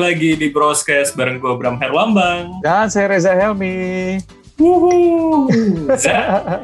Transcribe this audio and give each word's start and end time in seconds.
balik 0.00 0.16
lagi 0.16 0.30
di 0.32 0.48
Broscast 0.48 1.12
bareng 1.12 1.36
gue 1.36 1.52
Bram 1.60 1.76
Herlambang. 1.76 2.64
Dan 2.64 2.88
saya 2.88 3.12
Reza 3.12 3.36
Helmi. 3.36 4.16
Wuhu. 4.56 5.44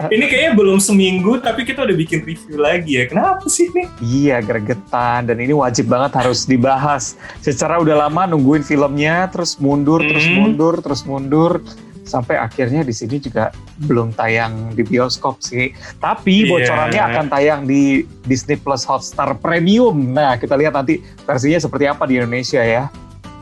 Ini 0.09 0.25
kayaknya 0.25 0.53
belum 0.57 0.81
seminggu, 0.81 1.37
tapi 1.45 1.69
kita 1.69 1.85
udah 1.85 1.93
bikin 1.93 2.25
review 2.25 2.57
lagi 2.57 2.97
ya. 2.97 3.05
Kenapa 3.05 3.45
sih 3.53 3.69
nih? 3.77 3.93
Iya, 4.01 4.41
gregetan. 4.41 5.29
Dan 5.29 5.37
ini 5.45 5.53
wajib 5.53 5.85
banget 5.93 6.17
harus 6.17 6.49
dibahas. 6.49 7.21
Secara 7.45 7.77
udah 7.77 8.09
lama 8.09 8.25
nungguin 8.25 8.65
filmnya, 8.65 9.29
terus 9.29 9.61
mundur, 9.61 10.01
terus 10.01 10.25
Hmm. 10.25 10.37
mundur, 10.41 10.81
terus 10.81 11.05
mundur. 11.05 11.61
Sampai 12.09 12.41
akhirnya 12.41 12.89
di 12.89 12.97
sini 12.97 13.21
juga 13.21 13.53
belum 13.85 14.17
tayang 14.17 14.73
di 14.73 14.81
bioskop 14.81 15.45
sih. 15.45 15.77
Tapi 16.01 16.49
Iya. 16.49 16.57
bocorannya 16.57 17.03
akan 17.05 17.27
tayang 17.29 17.61
di 17.69 18.01
Disney 18.25 18.57
Plus 18.57 18.89
Hotstar 18.89 19.37
Premium. 19.37 19.93
Nah, 20.17 20.41
kita 20.41 20.57
lihat 20.57 20.73
nanti 20.73 21.05
versinya 21.29 21.61
seperti 21.61 21.85
apa 21.85 22.09
di 22.09 22.17
Indonesia 22.17 22.65
ya. 22.65 22.89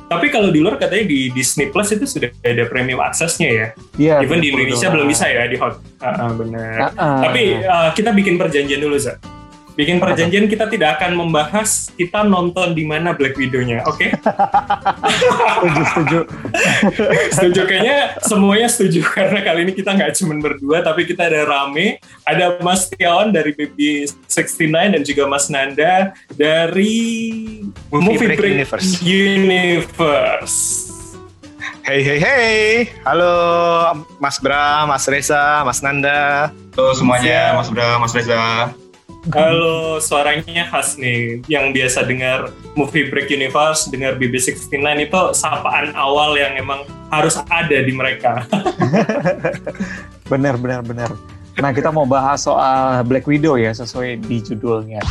Tapi 0.04 0.26
kalau 0.28 0.52
di 0.52 0.60
luar 0.60 0.76
katanya 0.76 1.08
di 1.08 1.32
Disney 1.32 1.72
Plus 1.72 1.88
itu 1.96 2.04
sudah 2.04 2.28
ada 2.44 2.64
premium 2.68 3.00
aksesnya 3.00 3.48
ya. 3.48 3.66
Iya. 3.96 4.14
Even 4.20 4.44
di 4.44 4.52
Indonesia 4.52 4.88
dong. 4.88 5.00
belum 5.00 5.06
bisa 5.08 5.24
ya 5.26 5.48
di 5.48 5.56
hot. 5.56 5.80
Ah, 6.04 6.28
ah, 6.28 6.30
benar. 6.36 6.76
Ah, 6.76 6.92
ah. 6.94 7.20
Tapi 7.24 7.42
uh, 7.64 7.88
kita 7.96 8.12
bikin 8.12 8.36
perjanjian 8.36 8.80
dulu, 8.84 9.00
Za. 9.00 9.16
Bikin 9.74 9.98
perjanjian 9.98 10.46
kita 10.46 10.70
tidak 10.70 11.02
akan 11.02 11.18
membahas 11.18 11.90
kita 11.98 12.22
nonton 12.22 12.78
di 12.78 12.86
mana 12.86 13.10
Black 13.10 13.34
Widow-nya, 13.34 13.82
oke? 13.82 14.06
setuju, 15.58 15.82
setuju. 15.82 16.18
setuju 17.34 17.60
kayaknya 17.66 17.98
semuanya 18.22 18.68
setuju 18.70 19.02
karena 19.18 19.42
kali 19.42 19.66
ini 19.66 19.72
kita 19.74 19.90
nggak 19.98 20.14
cuma 20.14 20.38
berdua 20.38 20.78
tapi 20.78 21.02
kita 21.10 21.26
ada 21.26 21.42
rame 21.42 21.98
ada 22.22 22.62
Mas 22.62 22.86
Tiawan 22.86 23.34
dari 23.34 23.50
BB69 23.50 24.70
dan 24.70 25.02
juga 25.02 25.26
Mas 25.26 25.50
Nanda 25.50 26.14
dari 26.30 26.94
Movie 27.90 28.30
Break 28.30 28.54
Universe. 28.54 29.02
Universe. 29.02 30.58
Hey 31.82 32.00
hey 32.00 32.16
hey, 32.22 32.88
halo 33.02 33.34
Mas 34.22 34.38
Bram, 34.38 34.86
Mas 34.86 35.04
Reza, 35.10 35.66
Mas 35.66 35.82
Nanda. 35.82 36.54
Halo 36.78 36.94
semuanya, 36.94 37.58
Mas 37.58 37.68
Bram, 37.74 37.98
Mas 37.98 38.14
Reza. 38.14 38.83
Halo, 39.32 39.96
suaranya 40.04 40.68
khas 40.68 41.00
nih. 41.00 41.40
Yang 41.48 41.64
biasa 41.72 41.98
dengar 42.04 42.52
Movie 42.76 43.08
Break 43.08 43.32
Universe, 43.32 43.88
dengar 43.88 44.20
BB69 44.20 44.76
itu 45.00 45.22
sapaan 45.32 45.96
awal 45.96 46.36
yang 46.36 46.60
emang 46.60 46.84
harus 47.08 47.40
ada 47.48 47.78
di 47.80 47.92
mereka. 47.94 48.44
Benar, 50.28 50.56
benar, 50.56 50.80
benar. 50.80 51.12
Nah, 51.60 51.68
kita 51.68 51.92
mau 51.92 52.08
bahas 52.08 52.48
soal 52.48 53.04
Black 53.04 53.28
Widow 53.28 53.60
ya, 53.60 53.76
sesuai 53.76 54.24
di 54.24 54.40
judulnya. 54.40 55.04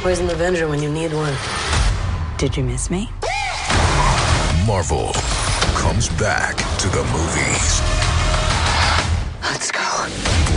Where's 0.00 0.16
an 0.16 0.32
Avenger 0.32 0.64
when 0.64 0.80
you 0.80 0.88
need 0.88 1.12
one? 1.12 1.36
Did 2.40 2.56
you 2.56 2.64
miss 2.64 2.88
me? 2.88 3.12
Marvel 4.64 5.12
comes 5.76 6.08
back 6.16 6.56
to 6.80 6.88
the 6.88 7.04
movies. 7.12 7.84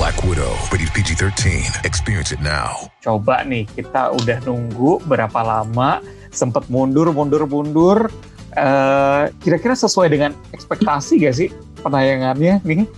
Black 0.02 0.26
Widow, 0.26 0.58
rated 0.74 0.90
PG-13. 0.98 1.86
Experience 1.86 2.34
it 2.34 2.42
now. 2.42 2.90
Coba 3.06 3.46
nih, 3.46 3.70
kita 3.70 4.10
udah 4.18 4.42
nunggu 4.50 4.98
berapa 5.06 5.46
lama, 5.46 6.02
sempet 6.34 6.66
mundur, 6.74 7.14
mundur, 7.14 7.46
mundur. 7.46 8.10
Eh, 8.58 9.30
Kira-kira 9.46 9.78
sesuai 9.78 10.10
dengan 10.10 10.34
ekspektasi 10.58 11.22
gak 11.22 11.36
sih 11.38 11.54
penayangannya 11.86 12.66
nih? 12.66 12.90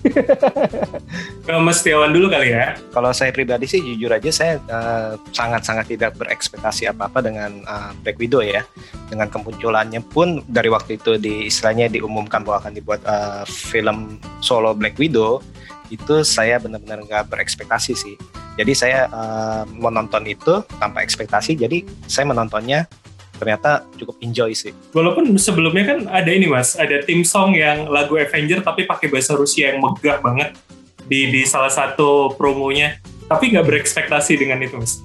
Ke 1.44 1.60
Mas 1.60 1.84
Tiawan 1.84 2.16
dulu 2.16 2.32
kali 2.32 2.56
ya. 2.56 2.80
Kalau 2.96 3.12
saya 3.12 3.36
pribadi 3.36 3.68
sih 3.68 3.84
jujur 3.84 4.08
aja 4.08 4.32
saya 4.32 4.64
eh, 4.64 5.20
sangat-sangat 5.36 5.92
tidak 5.92 6.16
berekspektasi 6.16 6.88
apa-apa 6.88 7.20
dengan 7.20 7.52
eh, 7.68 7.92
Black 8.00 8.16
Widow 8.16 8.40
ya. 8.40 8.64
Dengan 9.12 9.28
kemunculannya 9.28 10.00
pun 10.08 10.40
dari 10.48 10.72
waktu 10.72 10.96
itu 10.96 11.20
di 11.20 11.52
istilahnya 11.52 11.92
diumumkan 11.92 12.48
bahwa 12.48 12.64
akan 12.64 12.74
dibuat 12.80 13.04
eh, 13.04 13.44
film 13.44 14.24
solo 14.40 14.72
Black 14.72 14.96
Widow 14.96 15.44
itu 15.94 16.26
saya 16.26 16.58
benar-benar 16.58 17.06
nggak 17.06 17.30
berekspektasi 17.30 17.94
sih. 17.94 18.16
Jadi 18.58 18.74
saya 18.74 19.06
eh, 19.10 19.64
menonton 19.70 20.26
itu 20.26 20.66
tanpa 20.82 21.06
ekspektasi. 21.06 21.54
Jadi 21.54 21.86
saya 22.10 22.26
menontonnya 22.26 22.90
ternyata 23.38 23.86
cukup 23.98 24.18
enjoy 24.26 24.54
sih. 24.58 24.74
Walaupun 24.94 25.30
sebelumnya 25.38 25.84
kan 25.94 26.00
ada 26.10 26.30
ini 26.34 26.50
mas, 26.50 26.74
ada 26.78 27.02
tim 27.06 27.22
song 27.22 27.54
yang 27.54 27.90
lagu 27.90 28.18
Avenger 28.18 28.62
tapi 28.62 28.86
pakai 28.90 29.10
bahasa 29.10 29.38
Rusia 29.38 29.74
yang 29.74 29.82
megah 29.82 30.22
banget 30.22 30.58
di 31.06 31.30
di 31.30 31.42
salah 31.46 31.70
satu 31.74 32.34
promonya. 32.34 32.98
Tapi 33.30 33.54
nggak 33.54 33.66
berekspektasi 33.66 34.38
dengan 34.38 34.62
itu 34.62 34.78
mas. 34.78 35.02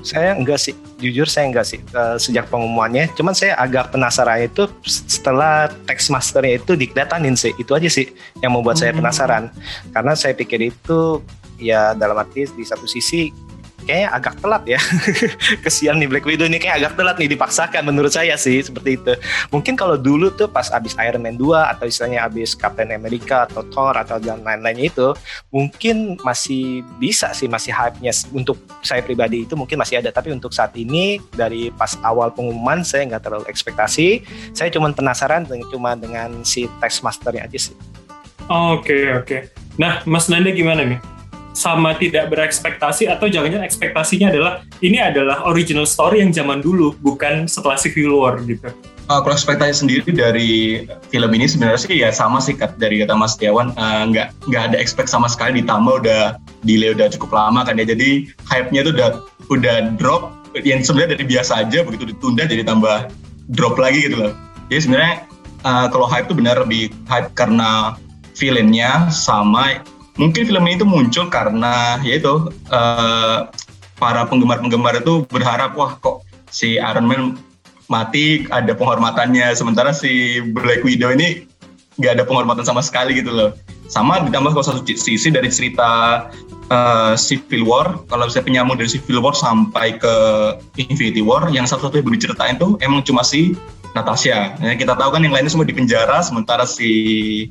Saya 0.00 0.36
enggak 0.36 0.58
sih, 0.60 0.74
jujur 0.98 1.28
saya 1.28 1.48
enggak 1.48 1.66
sih 1.68 1.80
eh, 1.80 2.16
sejak 2.16 2.48
pengumumannya. 2.48 3.12
Cuman 3.16 3.36
saya 3.36 3.56
agak 3.56 3.92
penasaran 3.92 4.44
itu 4.46 4.68
setelah 4.84 5.68
text 5.84 6.08
masternya 6.08 6.60
itu 6.60 6.76
dikelihatanin 6.76 7.36
sih. 7.36 7.52
Itu 7.60 7.76
aja 7.76 7.88
sih 7.88 8.10
yang 8.40 8.52
membuat 8.56 8.80
saya 8.80 8.92
Hmm. 8.92 9.04
penasaran. 9.04 9.44
Karena 9.92 10.12
saya 10.16 10.32
pikir 10.36 10.72
itu 10.72 11.20
ya 11.60 11.92
dalam 11.92 12.16
arti 12.16 12.48
di 12.56 12.64
satu 12.64 12.88
sisi 12.88 13.28
kayaknya 13.90 14.08
agak 14.14 14.34
telat 14.38 14.62
ya. 14.70 14.80
Kesian 15.66 15.98
nih 15.98 16.06
Black 16.06 16.22
Widow 16.22 16.46
ini 16.46 16.62
kayak 16.62 16.86
agak 16.86 16.92
telat 16.94 17.16
nih 17.18 17.34
dipaksakan 17.34 17.82
menurut 17.82 18.14
saya 18.14 18.38
sih 18.38 18.62
seperti 18.62 19.02
itu. 19.02 19.12
Mungkin 19.50 19.74
kalau 19.74 19.98
dulu 19.98 20.30
tuh 20.30 20.46
pas 20.46 20.70
abis 20.70 20.94
Iron 21.02 21.26
Man 21.26 21.34
2 21.34 21.74
atau 21.74 21.90
istilahnya 21.90 22.30
abis 22.30 22.54
Captain 22.54 22.94
America 22.94 23.50
atau 23.50 23.66
Thor 23.74 23.98
atau 23.98 24.22
dan 24.22 24.46
lain-lainnya 24.46 24.86
itu 24.86 25.08
mungkin 25.50 26.14
masih 26.22 26.86
bisa 27.02 27.34
sih 27.34 27.50
masih 27.50 27.74
hype-nya 27.74 28.14
untuk 28.30 28.62
saya 28.86 29.02
pribadi 29.02 29.42
itu 29.42 29.58
mungkin 29.58 29.82
masih 29.82 29.98
ada 29.98 30.14
tapi 30.14 30.30
untuk 30.30 30.54
saat 30.54 30.70
ini 30.78 31.18
dari 31.34 31.74
pas 31.74 31.98
awal 32.06 32.30
pengumuman 32.30 32.86
saya 32.86 33.10
nggak 33.10 33.22
terlalu 33.26 33.44
ekspektasi 33.50 34.22
saya 34.54 34.70
cuma 34.70 34.92
penasaran 34.94 35.48
cuma 35.72 35.98
dengan 35.98 36.46
si 36.46 36.70
text 36.78 37.02
masternya 37.02 37.48
aja 37.48 37.58
sih 37.58 37.76
Oke 38.50 39.14
oke. 39.14 39.54
Nah 39.78 40.02
Mas 40.10 40.26
Nanda 40.26 40.50
gimana 40.50 40.82
nih? 40.82 40.98
Sama 41.50 41.98
tidak 41.98 42.30
berekspektasi 42.30 43.10
atau 43.10 43.26
jangan-jangan 43.26 43.66
ekspektasinya 43.66 44.30
adalah 44.30 44.52
ini 44.80 45.02
adalah 45.02 45.42
original 45.50 45.84
story 45.84 46.22
yang 46.22 46.30
zaman 46.30 46.62
dulu 46.62 46.94
bukan 47.02 47.50
setelah 47.50 47.74
Civil 47.74 48.14
War 48.16 48.38
gitu. 48.46 48.70
Uh, 49.10 49.18
kalau 49.26 49.34
ekspektasi 49.34 49.82
sendiri 49.82 50.06
dari 50.14 50.86
film 51.10 51.30
ini 51.34 51.50
sebenarnya 51.50 51.82
sih 51.82 51.98
ya 51.98 52.14
sama 52.14 52.38
sih 52.38 52.54
Kat, 52.54 52.78
dari 52.78 53.02
kata 53.02 53.18
Mas 53.18 53.34
Tiawan 53.34 53.74
uh, 53.74 54.06
nggak 54.06 54.30
nggak 54.46 54.62
ada 54.70 54.76
expect 54.78 55.10
sama 55.10 55.26
sekali 55.26 55.58
ditambah 55.58 56.06
udah 56.06 56.38
delay 56.62 56.94
udah 56.94 57.10
cukup 57.10 57.34
lama 57.34 57.66
kan 57.66 57.74
ya. 57.74 57.84
Jadi 57.90 58.30
hype-nya 58.46 58.86
tuh 58.86 58.94
udah 58.94 59.08
udah 59.50 59.76
drop 59.98 60.30
yang 60.62 60.86
sebenarnya 60.86 61.18
dari 61.18 61.26
biasa 61.26 61.66
aja 61.66 61.82
begitu 61.82 62.14
ditunda 62.14 62.46
jadi 62.46 62.62
tambah 62.62 63.10
drop 63.50 63.74
lagi 63.82 64.06
gitu 64.06 64.22
loh. 64.22 64.32
Jadi 64.70 64.80
sebenarnya 64.86 65.14
uh, 65.66 65.86
kalau 65.90 66.06
hype 66.06 66.30
tuh 66.30 66.38
benar 66.38 66.62
lebih 66.62 66.94
hype 67.10 67.34
karena 67.34 67.98
filmnya 68.38 69.10
sama 69.10 69.82
mungkin 70.20 70.44
film 70.44 70.68
ini 70.68 70.76
tuh 70.76 70.84
muncul 70.84 71.32
karena 71.32 71.96
yaitu 72.04 72.52
uh, 72.68 73.48
para 73.96 74.28
penggemar-penggemar 74.28 75.00
itu 75.00 75.24
berharap 75.32 75.72
wah 75.80 75.96
kok 75.96 76.20
si 76.52 76.76
Iron 76.76 77.08
Man 77.08 77.40
mati 77.88 78.44
ada 78.52 78.76
penghormatannya. 78.76 79.56
Sementara 79.56 79.96
si 79.96 80.44
Black 80.52 80.84
Widow 80.84 81.16
ini 81.16 81.48
nggak 81.96 82.20
ada 82.20 82.24
penghormatan 82.28 82.68
sama 82.68 82.84
sekali 82.84 83.16
gitu 83.16 83.32
loh. 83.32 83.56
Sama 83.90 84.22
ditambah 84.22 84.54
kalau 84.54 84.62
satu 84.62 84.86
sisi 84.86 85.34
dari 85.34 85.50
cerita 85.50 86.22
uh, 86.70 87.18
Civil 87.18 87.66
War 87.66 87.98
kalau 88.06 88.30
saya 88.30 88.46
penyambung 88.46 88.78
dari 88.78 88.86
Civil 88.92 89.18
War 89.18 89.34
sampai 89.34 89.98
ke 89.98 90.14
Infinity 90.78 91.24
War 91.24 91.50
yang 91.50 91.66
satu-satu 91.66 91.98
yang 91.98 92.06
belum 92.06 92.16
diceritain 92.20 92.54
tuh 92.60 92.78
emang 92.84 93.02
cuma 93.02 93.26
si 93.26 93.58
Natasha. 93.90 94.54
Ya, 94.62 94.78
kita 94.78 94.94
tahu 94.94 95.10
kan 95.10 95.26
yang 95.26 95.34
lainnya 95.34 95.50
semua 95.50 95.66
di 95.66 95.74
penjara 95.74 96.22
sementara 96.22 96.62
si 96.62 97.50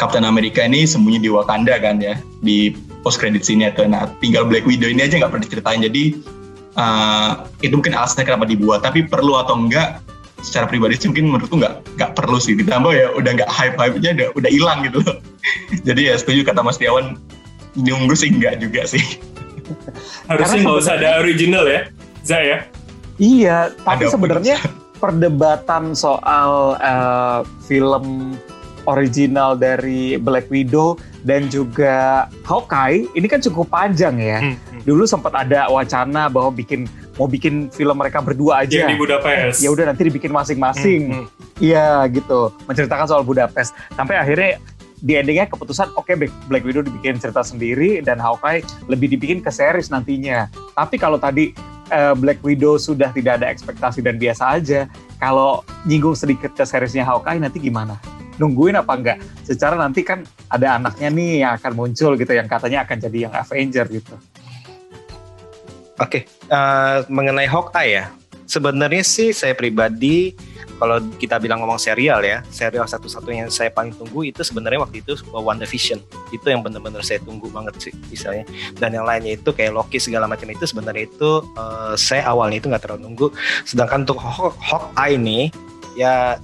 Captain 0.00 0.24
America 0.24 0.64
ini 0.64 0.88
sembunyi 0.88 1.20
di 1.20 1.28
Wakanda 1.28 1.76
kan 1.76 2.00
ya 2.00 2.16
di 2.40 2.72
post 3.04 3.20
credit 3.20 3.44
scene 3.44 3.68
itu. 3.68 3.84
Nah 3.84 4.08
tinggal 4.24 4.48
Black 4.48 4.64
Widow 4.64 4.88
ini 4.88 5.04
aja 5.04 5.20
nggak 5.20 5.28
pernah 5.28 5.44
diceritain. 5.44 5.84
Jadi 5.84 6.24
uh, 6.80 7.44
itu 7.60 7.76
mungkin 7.76 7.92
alasannya 7.92 8.24
kenapa 8.24 8.48
dibuat. 8.48 8.80
Tapi 8.80 9.04
perlu 9.04 9.36
atau 9.36 9.60
enggak 9.60 10.00
secara 10.40 10.64
pribadi 10.64 10.96
sih 10.96 11.12
mungkin 11.12 11.36
menurutku 11.36 11.60
nggak 11.60 12.00
nggak 12.00 12.10
perlu 12.16 12.40
sih. 12.40 12.56
Ditambah 12.56 12.96
ya 12.96 13.12
udah 13.12 13.30
nggak 13.44 13.50
hype 13.52 13.76
hype 13.76 14.00
nya 14.00 14.16
udah 14.16 14.28
udah 14.40 14.50
hilang 14.50 14.78
gitu 14.88 15.04
loh. 15.04 15.16
Jadi 15.86 16.08
ya 16.08 16.14
setuju 16.16 16.48
kata 16.48 16.64
Mas 16.64 16.80
Tiawan 16.80 17.20
nunggu 17.76 18.16
sih 18.16 18.32
enggak 18.32 18.56
juga 18.56 18.88
sih. 18.88 19.04
Harusnya 20.32 20.64
nggak 20.64 20.78
usah 20.80 20.94
ada 20.96 21.20
original 21.20 21.68
ya, 21.68 21.92
Zah 22.24 22.42
ya. 22.42 22.58
Iya, 23.20 23.76
tapi 23.84 24.08
sebenarnya 24.08 24.56
perdebatan 24.96 25.92
soal 25.92 26.80
eh, 26.80 27.40
film 27.68 28.34
original 28.90 29.54
dari 29.54 30.14
Black 30.16 30.48
Widow 30.48 30.94
dan 31.22 31.46
juga 31.46 32.26
Hawkeye 32.42 33.06
ini 33.12 33.26
kan 33.26 33.38
cukup 33.38 33.68
panjang 33.68 34.18
ya. 34.18 34.38
Hmm, 34.40 34.56
Dulu 34.80 35.04
sempat 35.04 35.36
ada 35.36 35.68
wacana 35.68 36.26
bahwa 36.26 36.50
bikin 36.50 36.88
mau 37.14 37.24
bikin 37.24 37.68
film 37.68 37.94
mereka 37.94 38.18
berdua 38.18 38.64
Yang 38.64 38.72
aja. 38.72 38.88
di 38.88 38.96
Budapest. 38.96 39.56
Ya 39.60 39.68
udah 39.68 39.84
nanti 39.86 40.02
dibikin 40.02 40.28
Hmm, 40.28 40.40
masing-masing. 40.40 41.02
hmm. 41.14 41.26
Iya 41.60 42.08
gitu, 42.08 42.50
menceritakan 42.64 43.04
soal 43.06 43.20
Budapest. 43.20 43.76
Sampai 43.92 44.16
akhirnya 44.16 44.56
di 44.96 45.12
endingnya 45.14 45.44
keputusan 45.46 45.92
oke 45.94 46.12
Black, 46.14 46.32
Black 46.46 46.64
Widow 46.64 46.80
dibikin 46.80 47.16
cerita 47.16 47.40
sendiri 47.40 48.00
dan 48.00 48.16
Hawkeye 48.16 48.60
lebih 48.84 49.08
dibikin 49.10 49.38
ke 49.38 49.48
series 49.48 49.88
nantinya. 49.88 50.48
Tapi 50.72 50.96
kalau 50.96 51.16
tadi 51.16 51.52
uh, 51.88 52.12
Black 52.14 52.40
Widow 52.40 52.76
sudah 52.76 53.08
tidak 53.10 53.40
ada 53.40 53.48
ekspektasi 53.48 54.00
dan 54.00 54.16
biasa 54.16 54.56
aja, 54.56 54.88
kalau 55.16 55.60
nyinggung 55.84 56.12
sedikit 56.12 56.52
ke 56.52 56.64
seriesnya 56.64 57.02
Hawkeye 57.02 57.36
nanti 57.38 57.60
gimana? 57.60 58.00
Nungguin 58.40 58.80
apa 58.80 58.92
enggak? 58.96 59.18
Secara 59.44 59.76
nanti 59.76 60.00
kan 60.00 60.24
ada 60.48 60.80
anaknya 60.80 61.08
nih 61.12 61.32
yang 61.44 61.52
akan 61.60 61.72
muncul 61.76 62.16
gitu 62.16 62.32
yang 62.32 62.48
katanya 62.48 62.88
akan 62.88 62.96
jadi 62.96 63.18
yang 63.28 63.32
Avenger 63.36 63.86
gitu. 63.92 64.16
Oke, 66.00 66.24
uh, 66.48 67.04
mengenai 67.12 67.44
Hawkeye 67.44 67.92
ya, 67.92 68.04
sebenarnya 68.48 69.04
sih 69.04 69.36
saya 69.36 69.52
pribadi 69.52 70.32
kalau 70.80 70.96
kita 71.20 71.36
bilang 71.36 71.60
ngomong 71.60 71.76
serial 71.76 72.24
ya, 72.24 72.40
serial 72.48 72.88
satu-satunya 72.88 73.44
yang 73.44 73.52
saya 73.52 73.68
paling 73.68 73.92
tunggu 73.92 74.32
itu 74.32 74.40
sebenarnya 74.40 74.80
waktu 74.80 75.04
itu 75.04 75.12
WandaVision. 75.28 76.00
Itu 76.32 76.48
yang 76.48 76.64
benar-benar 76.64 77.04
saya 77.04 77.20
tunggu 77.20 77.52
banget 77.52 77.76
sih 77.76 77.92
misalnya. 78.08 78.48
Dan 78.80 78.96
yang 78.96 79.04
lainnya 79.04 79.36
itu 79.36 79.52
kayak 79.52 79.76
Loki 79.76 80.00
segala 80.00 80.24
macam 80.24 80.48
itu 80.48 80.64
sebenarnya 80.64 81.04
itu 81.04 81.44
uh, 81.60 81.92
saya 82.00 82.24
awalnya 82.32 82.64
itu 82.64 82.72
nggak 82.72 82.80
terlalu 82.80 83.12
nunggu. 83.12 83.28
Sedangkan 83.68 84.08
untuk 84.08 84.24
Hawkeye 84.24 85.20
ini 85.20 85.52
ya 86.00 86.40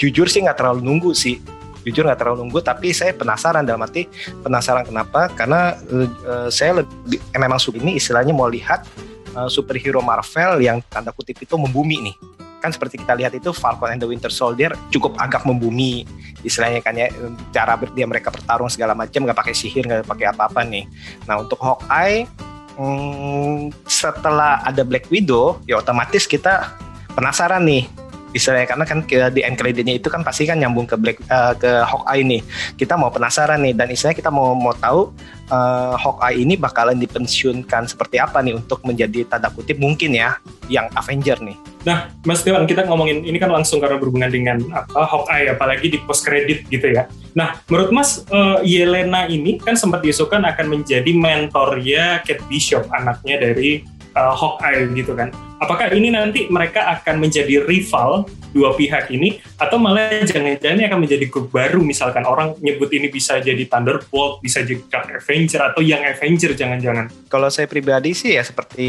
jujur 0.00 0.24
sih 0.32 0.40
nggak 0.40 0.56
terlalu 0.56 0.80
nunggu 0.80 1.12
sih. 1.12 1.36
Jujur 1.84 2.08
nggak 2.08 2.20
terlalu 2.24 2.44
nunggu 2.44 2.64
tapi 2.64 2.96
saya 2.96 3.12
penasaran 3.12 3.64
dalam 3.68 3.84
arti 3.84 4.08
penasaran 4.40 4.88
kenapa? 4.88 5.28
Karena 5.36 5.76
uh, 6.24 6.48
saya 6.48 6.80
lebih 6.80 7.20
eh, 7.20 7.40
memang 7.40 7.60
ini 7.76 8.00
istilahnya 8.00 8.32
mau 8.32 8.48
lihat 8.48 8.88
uh, 9.36 9.48
superhero 9.52 10.00
Marvel 10.00 10.64
yang 10.64 10.80
tanda 10.88 11.12
kutip 11.12 11.36
itu 11.36 11.60
membumi 11.60 12.00
nih. 12.00 12.16
Kan 12.60 12.72
seperti 12.76 13.00
kita 13.00 13.16
lihat 13.16 13.32
itu 13.32 13.52
Falcon 13.56 13.92
and 13.92 14.00
the 14.00 14.08
Winter 14.08 14.28
Soldier 14.28 14.76
cukup 14.92 15.16
agak 15.16 15.48
membumi 15.48 16.04
istilahnya 16.44 16.80
kan 16.80 16.96
ya 16.96 17.08
cara 17.52 17.76
dia 17.92 18.04
mereka 18.08 18.32
bertarung 18.32 18.68
segala 18.68 18.96
macam 18.96 19.24
nggak 19.24 19.36
pakai 19.36 19.54
sihir 19.56 19.84
nggak 19.88 20.08
pakai 20.08 20.32
apa-apa 20.32 20.60
nih. 20.64 20.84
Nah 21.24 21.40
untuk 21.40 21.56
Hawkeye 21.60 22.28
hmm, 22.76 23.72
setelah 23.88 24.60
ada 24.64 24.84
Black 24.84 25.08
Widow 25.08 25.64
ya 25.64 25.80
otomatis 25.80 26.28
kita 26.28 26.76
penasaran 27.16 27.64
nih 27.64 27.88
istilahnya 28.32 28.66
karena 28.70 28.84
kan 28.86 28.98
di 29.06 29.40
end 29.42 29.56
creditnya 29.58 29.98
itu 29.98 30.08
kan 30.08 30.22
pasti 30.22 30.46
kan 30.46 30.58
nyambung 30.58 30.86
ke 30.86 30.96
Black 30.98 31.18
uh, 31.30 31.54
ke 31.56 31.70
Hawkeye 31.86 32.22
nih 32.22 32.42
kita 32.78 32.94
mau 32.94 33.10
penasaran 33.10 33.62
nih 33.62 33.74
dan 33.74 33.90
istilahnya 33.90 34.18
kita 34.18 34.30
mau 34.30 34.54
mau 34.54 34.74
tahu 34.74 35.10
uh, 35.50 35.94
Hawkeye 35.98 36.42
ini 36.42 36.54
bakalan 36.54 36.98
dipensiunkan 36.98 37.90
seperti 37.90 38.22
apa 38.22 38.38
nih 38.40 38.58
untuk 38.58 38.82
menjadi 38.86 39.26
tanda 39.26 39.50
kutip 39.50 39.78
mungkin 39.82 40.14
ya 40.14 40.38
yang 40.70 40.86
Avenger 40.94 41.38
nih 41.42 41.58
Nah, 41.80 42.12
Mas 42.28 42.44
Dewan, 42.44 42.68
kita 42.68 42.84
ngomongin 42.84 43.24
ini 43.24 43.40
kan 43.40 43.48
langsung 43.48 43.80
karena 43.80 43.96
berhubungan 43.96 44.28
dengan 44.28 44.60
apa 44.68 45.00
Hawkeye, 45.00 45.48
apalagi 45.48 45.88
di 45.88 45.98
post 46.04 46.28
credit 46.28 46.68
gitu 46.68 46.92
ya. 46.92 47.08
Nah, 47.32 47.56
menurut 47.72 47.88
Mas, 47.88 48.20
uh, 48.28 48.60
Yelena 48.60 49.24
ini 49.32 49.56
kan 49.56 49.80
sempat 49.80 50.04
diisukan 50.04 50.44
akan 50.44 50.66
menjadi 50.68 51.08
mentornya 51.16 52.20
Kate 52.20 52.44
Bishop, 52.52 52.84
anaknya 52.92 53.40
dari 53.40 53.80
uh, 54.12 54.36
Hawkeye 54.36 54.92
gitu 54.92 55.16
kan. 55.16 55.32
Apakah 55.60 55.92
ini 55.92 56.08
nanti 56.08 56.48
mereka 56.48 56.88
akan 56.88 57.20
menjadi 57.20 57.60
rival 57.68 58.24
dua 58.50 58.74
pihak 58.74 59.12
ini 59.14 59.38
atau 59.60 59.78
malah 59.78 60.24
jangan-jangan 60.26 60.88
akan 60.90 61.00
menjadi 61.04 61.24
grup 61.30 61.52
baru 61.54 61.84
misalkan 61.84 62.26
orang 62.26 62.56
nyebut 62.58 62.90
ini 62.90 63.12
bisa 63.12 63.38
jadi 63.38 63.62
Thunderbolt, 63.68 64.42
bisa 64.42 64.64
jadi 64.64 64.80
Dark 64.90 65.12
Avenger 65.12 65.70
atau 65.70 65.84
yang 65.84 66.02
Avenger 66.02 66.56
jangan-jangan. 66.56 67.12
Kalau 67.30 67.46
saya 67.52 67.70
pribadi 67.70 68.16
sih 68.16 68.34
ya 68.34 68.42
seperti 68.42 68.88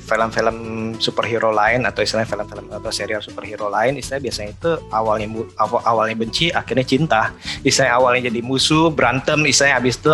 film-film 0.00 0.56
superhero 0.96 1.52
lain 1.52 1.84
atau 1.84 2.00
istilah 2.00 2.24
film-film 2.24 2.72
atau 2.72 2.90
serial 2.94 3.20
superhero 3.20 3.68
lain 3.68 4.00
istilah 4.00 4.22
biasanya 4.22 4.50
itu 4.54 4.72
awalnya 4.94 5.28
awal, 5.60 5.80
awalnya 5.84 6.16
benci 6.16 6.48
akhirnya 6.54 6.86
cinta. 6.86 7.34
Istilah 7.66 7.98
awalnya 7.98 8.30
jadi 8.30 8.40
musuh, 8.40 8.88
berantem 8.94 9.42
istilah 9.44 9.82
habis 9.82 9.98
itu 9.98 10.08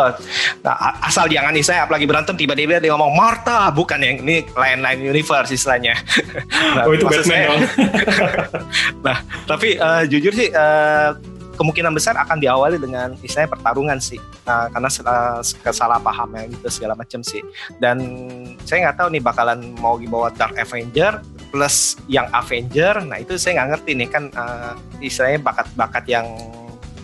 nah, 0.65 0.99
asal 1.05 1.29
jangan 1.29 1.55
istilah 1.55 1.87
apalagi 1.87 2.09
berantem 2.09 2.35
tiba-tiba 2.35 2.81
dia 2.81 2.91
ngomong 2.91 3.15
Marta 3.15 3.71
bukan 3.71 4.01
yang 4.01 4.25
ini 4.25 4.43
lain-lain 4.57 4.99
universe 5.05 5.55
istilahnya 5.55 5.82
ceritanya. 5.83 5.95
nah, 6.79 6.85
oh 6.87 6.93
itu 6.95 7.05
Batman 7.07 7.27
saya, 7.27 7.49
nah 9.07 9.17
tapi 9.51 9.77
uh, 9.77 10.03
jujur 10.07 10.33
sih 10.33 10.49
uh, 10.55 11.19
kemungkinan 11.59 11.93
besar 11.93 12.17
akan 12.17 12.41
diawali 12.41 12.81
dengan 12.81 13.15
istilahnya 13.21 13.51
pertarungan 13.53 13.99
sih. 14.01 14.19
Nah, 14.49 14.73
karena 14.73 14.89
uh, 14.89 15.41
kesalahpahaman 15.63 16.51
gitu 16.59 16.69
segala 16.73 16.97
macam 16.97 17.21
sih. 17.21 17.45
Dan 17.79 18.01
saya 18.65 18.89
nggak 18.89 18.97
tahu 18.99 19.09
nih 19.13 19.23
bakalan 19.23 19.61
mau 19.79 20.01
dibawa 20.01 20.33
Dark 20.33 20.57
Avenger 20.57 21.21
plus 21.53 22.01
yang 22.09 22.27
Avenger. 22.33 23.05
Nah 23.05 23.21
itu 23.21 23.37
saya 23.37 23.63
nggak 23.63 23.69
ngerti 23.77 23.91
nih. 23.95 24.09
Kan 24.09 24.25
uh, 24.33 24.75
istilahnya 25.05 25.45
bakat-bakat 25.45 26.05
yang 26.09 26.27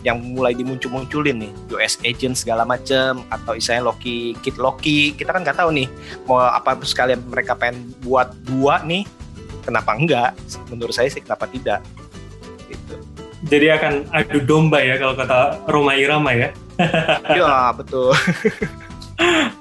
yang 0.07 0.23
mulai 0.23 0.55
dimuncul-munculin 0.55 1.43
nih. 1.43 1.53
US 1.75 1.99
agent 2.07 2.39
segala 2.39 2.63
macem 2.63 3.23
atau 3.33 3.55
istilahnya 3.59 3.91
Loki 3.91 4.35
Kit 4.43 4.57
Loki. 4.59 5.15
Kita 5.15 5.35
kan 5.35 5.43
nggak 5.43 5.59
tahu 5.59 5.71
nih 5.75 5.89
mau 6.27 6.43
apa 6.43 6.79
sekalian 6.83 7.23
mereka 7.27 7.59
pengen 7.59 7.91
buat 8.03 8.31
dua 8.47 8.83
nih? 8.87 9.07
Kenapa 9.67 9.95
enggak? 9.99 10.33
Menurut 10.71 10.95
saya 10.95 11.11
sih 11.11 11.21
kenapa 11.21 11.51
tidak? 11.51 11.83
Gitu. 12.71 12.95
Jadi 13.47 13.67
akan 13.71 14.11
adu 14.11 14.43
domba 14.43 14.83
ya 14.83 14.99
kalau 14.99 15.15
kata 15.15 15.63
Roma 15.71 15.95
Irama 15.95 16.35
ya. 16.35 16.51
Iya 17.35 17.75
betul. 17.75 18.15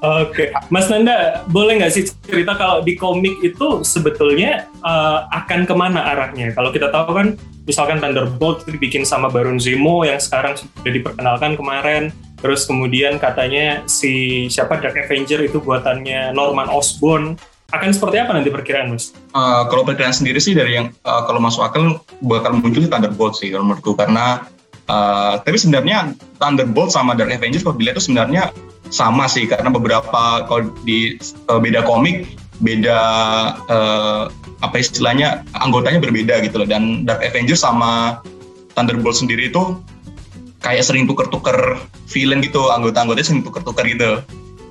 Oke, 0.05 0.53
okay. 0.53 0.69
Mas 0.69 0.85
Nanda, 0.85 1.41
boleh 1.49 1.81
nggak 1.81 1.89
sih 1.89 2.05
cerita 2.29 2.53
kalau 2.53 2.85
di 2.85 2.93
komik 2.93 3.41
itu 3.41 3.81
sebetulnya 3.81 4.69
uh, 4.85 5.25
akan 5.33 5.65
ke 5.65 5.73
mana 5.73 6.13
arahnya? 6.13 6.53
Kalau 6.53 6.69
kita 6.69 6.93
tahu 6.93 7.17
kan, 7.17 7.27
misalkan 7.67 7.99
Thunderbolt 7.99 8.63
itu 8.63 8.79
dibikin 8.79 9.03
sama 9.03 9.27
Baron 9.27 9.59
Zemo 9.59 10.07
yang 10.07 10.17
sekarang 10.17 10.55
sudah 10.55 10.91
diperkenalkan 10.91 11.59
kemarin, 11.59 12.15
terus 12.39 12.63
kemudian 12.63 13.19
katanya 13.19 13.83
si 13.85 14.47
siapa 14.47 14.79
Dark 14.79 14.95
Avenger 14.95 15.43
itu 15.43 15.59
buatannya 15.59 16.31
Norman 16.31 16.71
Osborn. 16.71 17.35
Akan 17.75 17.91
seperti 17.91 18.23
apa 18.23 18.31
nanti 18.31 18.47
perkiraan, 18.47 18.95
Mas? 18.95 19.11
Uh, 19.35 19.67
kalau 19.67 19.83
perkiraan 19.83 20.15
sendiri 20.15 20.39
sih 20.39 20.55
dari 20.55 20.79
yang 20.79 20.95
uh, 21.03 21.27
kalau 21.27 21.43
masuk 21.43 21.67
akal 21.67 21.99
bakal 22.23 22.55
muncul 22.55 22.87
Thunderbolt 22.87 23.35
sih 23.35 23.51
kalau 23.51 23.67
menurutku 23.67 23.91
karena 23.99 24.47
uh, 24.87 25.35
tapi 25.43 25.59
sebenarnya 25.59 26.15
Thunderbolt 26.39 26.95
sama 26.95 27.11
Dark 27.19 27.27
Avengers 27.27 27.67
dilihat 27.67 27.99
itu 27.99 28.07
sebenarnya 28.07 28.56
sama 28.87 29.27
sih 29.27 29.44
karena 29.51 29.68
beberapa 29.68 30.47
kalau 30.47 30.71
di 30.87 31.19
uh, 31.51 31.59
beda 31.59 31.83
komik 31.83 32.39
beda 32.63 32.99
uh, 33.68 34.31
apa 34.66 34.81
istilahnya 34.81 35.45
anggotanya 35.54 36.02
berbeda 36.02 36.42
gitu 36.42 36.61
loh 36.64 36.68
dan 36.69 37.06
Dark 37.06 37.21
Avengers 37.21 37.61
sama 37.61 38.21
Thunderbolt 38.73 39.18
sendiri 39.18 39.49
itu 39.49 39.78
kayak 40.66 40.85
sering 40.85 41.06
tuker-tuker 41.06 41.78
villain 42.09 42.42
gitu 42.42 42.73
anggota-anggotanya 42.73 43.28
sering 43.28 43.44
tuker-tuker 43.45 43.85
gitu 43.85 44.21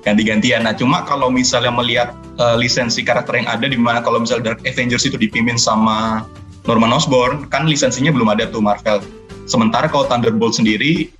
ganti-gantian. 0.03 0.63
Nah 0.63 0.71
cuma 0.71 1.03
kalau 1.03 1.27
misalnya 1.27 1.71
melihat 1.71 2.15
uh, 2.39 2.55
lisensi 2.55 3.03
karakter 3.03 3.43
yang 3.43 3.47
ada 3.47 3.67
di 3.67 3.75
mana 3.75 3.99
kalau 3.99 4.23
misalnya 4.23 4.55
Dark 4.55 4.63
Avengers 4.63 5.03
itu 5.03 5.19
dipimpin 5.19 5.59
sama 5.59 6.23
Norman 6.63 6.95
Osborn 6.95 7.47
kan 7.51 7.67
lisensinya 7.67 8.11
belum 8.11 8.31
ada 8.31 8.47
tuh 8.47 8.63
Marvel. 8.63 9.03
Sementara 9.47 9.87
kalau 9.87 10.07
Thunderbolt 10.07 10.55
sendiri 10.55 11.11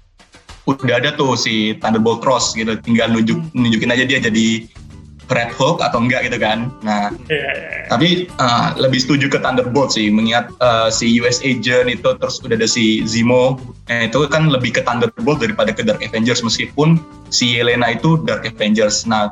udah 0.67 0.99
ada 0.99 1.15
tuh 1.15 1.39
si 1.39 1.75
Thunderbolt 1.79 2.19
Cross 2.19 2.55
gitu 2.59 2.75
tinggal 2.83 3.07
nunjuk 3.11 3.39
nunjukin 3.55 3.87
aja 3.87 4.03
dia 4.03 4.19
jadi 4.19 4.67
Red 5.27 5.51
Hulk 5.55 5.83
atau 5.83 5.99
enggak 5.99 6.31
gitu 6.31 6.39
kan. 6.39 6.71
Nah, 6.83 7.11
yeah. 7.27 7.87
tapi 7.91 8.31
uh, 8.39 8.71
lebih 8.79 9.03
setuju 9.03 9.27
ke 9.27 9.39
Thunderbolt 9.43 9.91
sih, 9.91 10.07
mengingat 10.07 10.51
uh, 10.63 10.87
si 10.87 11.19
US 11.19 11.43
Agent 11.43 11.91
itu 11.91 12.09
terus 12.17 12.39
udah 12.39 12.55
ada 12.55 12.67
si 12.67 13.03
Zemo, 13.03 13.59
nah, 13.91 14.07
itu 14.07 14.23
kan 14.31 14.47
lebih 14.47 14.79
ke 14.79 14.81
Thunderbolt 14.87 15.43
daripada 15.43 15.75
ke 15.75 15.83
Dark 15.83 15.99
Avengers 15.99 16.39
meskipun 16.39 16.99
si 17.27 17.59
Yelena 17.59 17.91
itu 17.91 18.23
Dark 18.23 18.47
Avengers. 18.47 19.03
Nah, 19.03 19.27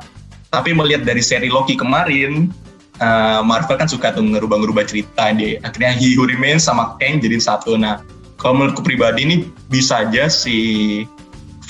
tapi 0.52 0.76
melihat 0.76 1.08
dari 1.08 1.24
seri 1.24 1.48
Loki 1.48 1.80
kemarin, 1.80 2.52
uh, 3.00 3.40
Marvel 3.40 3.80
kan 3.80 3.88
suka 3.88 4.12
tuh 4.12 4.24
ngerubah-ngerubah 4.24 4.84
cerita, 4.84 5.32
dia 5.32 5.60
akhirnya 5.64 5.96
He 5.96 6.12
Who 6.16 6.28
Remains 6.28 6.68
sama 6.68 6.96
Kang 7.00 7.24
jadi 7.24 7.40
satu. 7.40 7.80
Nah, 7.80 8.04
kalau 8.36 8.60
menurutku 8.60 8.84
pribadi 8.84 9.24
ini 9.24 9.36
bisa 9.72 10.04
aja 10.04 10.28
si 10.28 11.02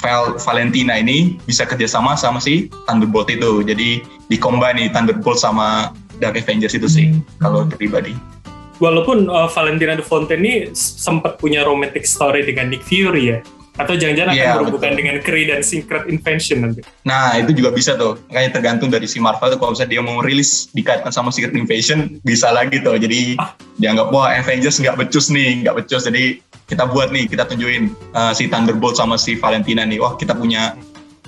Val 0.03 0.37
Valentina 0.37 1.01
ini 1.01 1.41
bisa 1.49 1.65
kerjasama 1.65 2.19
sama 2.19 2.37
si 2.43 2.69
Thunderbolt 2.85 3.33
itu. 3.33 3.65
Jadi 3.65 4.05
di 4.27 4.37
combine 4.37 4.87
nih 4.87 4.89
Thunderbolt 4.91 5.39
sama 5.39 5.95
Dark 6.19 6.37
Avengers 6.39 6.75
itu 6.75 6.89
sih 6.89 7.13
hmm. 7.13 7.43
kalau 7.43 7.69
pribadi. 7.69 8.17
Walaupun 8.77 9.33
uh, 9.33 9.49
Valentina 9.49 9.97
de 9.97 10.05
Fontaine 10.05 10.45
ini 10.45 10.55
sempat 10.77 11.41
punya 11.41 11.65
romantic 11.65 12.05
story 12.05 12.45
dengan 12.45 12.69
Nick 12.69 12.85
Fury 12.85 13.33
ya, 13.33 13.39
atau 13.81 13.97
jangan-jangan 13.97 14.37
yeah, 14.37 14.53
akan 14.53 14.69
berhubungan 14.69 14.93
dengan 14.97 15.17
Kree 15.25 15.49
dan 15.49 15.65
Secret 15.65 16.05
Invention 16.09 16.65
nanti. 16.65 16.81
Nah, 17.09 17.41
itu 17.41 17.57
juga 17.57 17.73
bisa 17.73 17.97
tuh. 17.97 18.21
Makanya 18.29 18.61
tergantung 18.61 18.93
dari 18.93 19.09
si 19.09 19.17
Marvel 19.17 19.57
tuh 19.57 19.61
kalau 19.61 19.73
misalnya 19.73 19.97
dia 19.97 20.03
mau 20.05 20.21
rilis 20.21 20.69
dikaitkan 20.77 21.09
sama 21.09 21.33
Secret 21.33 21.57
Invasion, 21.57 22.21
bisa 22.25 22.53
lagi 22.53 22.81
tuh. 22.85 23.01
Jadi 23.01 23.41
ah. 23.41 23.57
dianggap, 23.81 24.13
wah 24.13 24.33
Avengers 24.33 24.77
nggak 24.77 24.97
becus 25.01 25.33
nih, 25.33 25.65
nggak 25.65 25.77
becus. 25.81 26.05
Jadi 26.05 26.45
kita 26.69 26.85
buat 26.85 27.13
nih, 27.13 27.33
kita 27.33 27.49
tunjukin 27.49 27.97
uh, 28.13 28.37
si 28.37 28.45
Thunderbolt 28.49 29.01
sama 29.01 29.17
si 29.17 29.41
Valentina 29.41 29.89
nih. 29.89 30.01
Wah, 30.05 30.21
kita 30.21 30.37
punya 30.37 30.77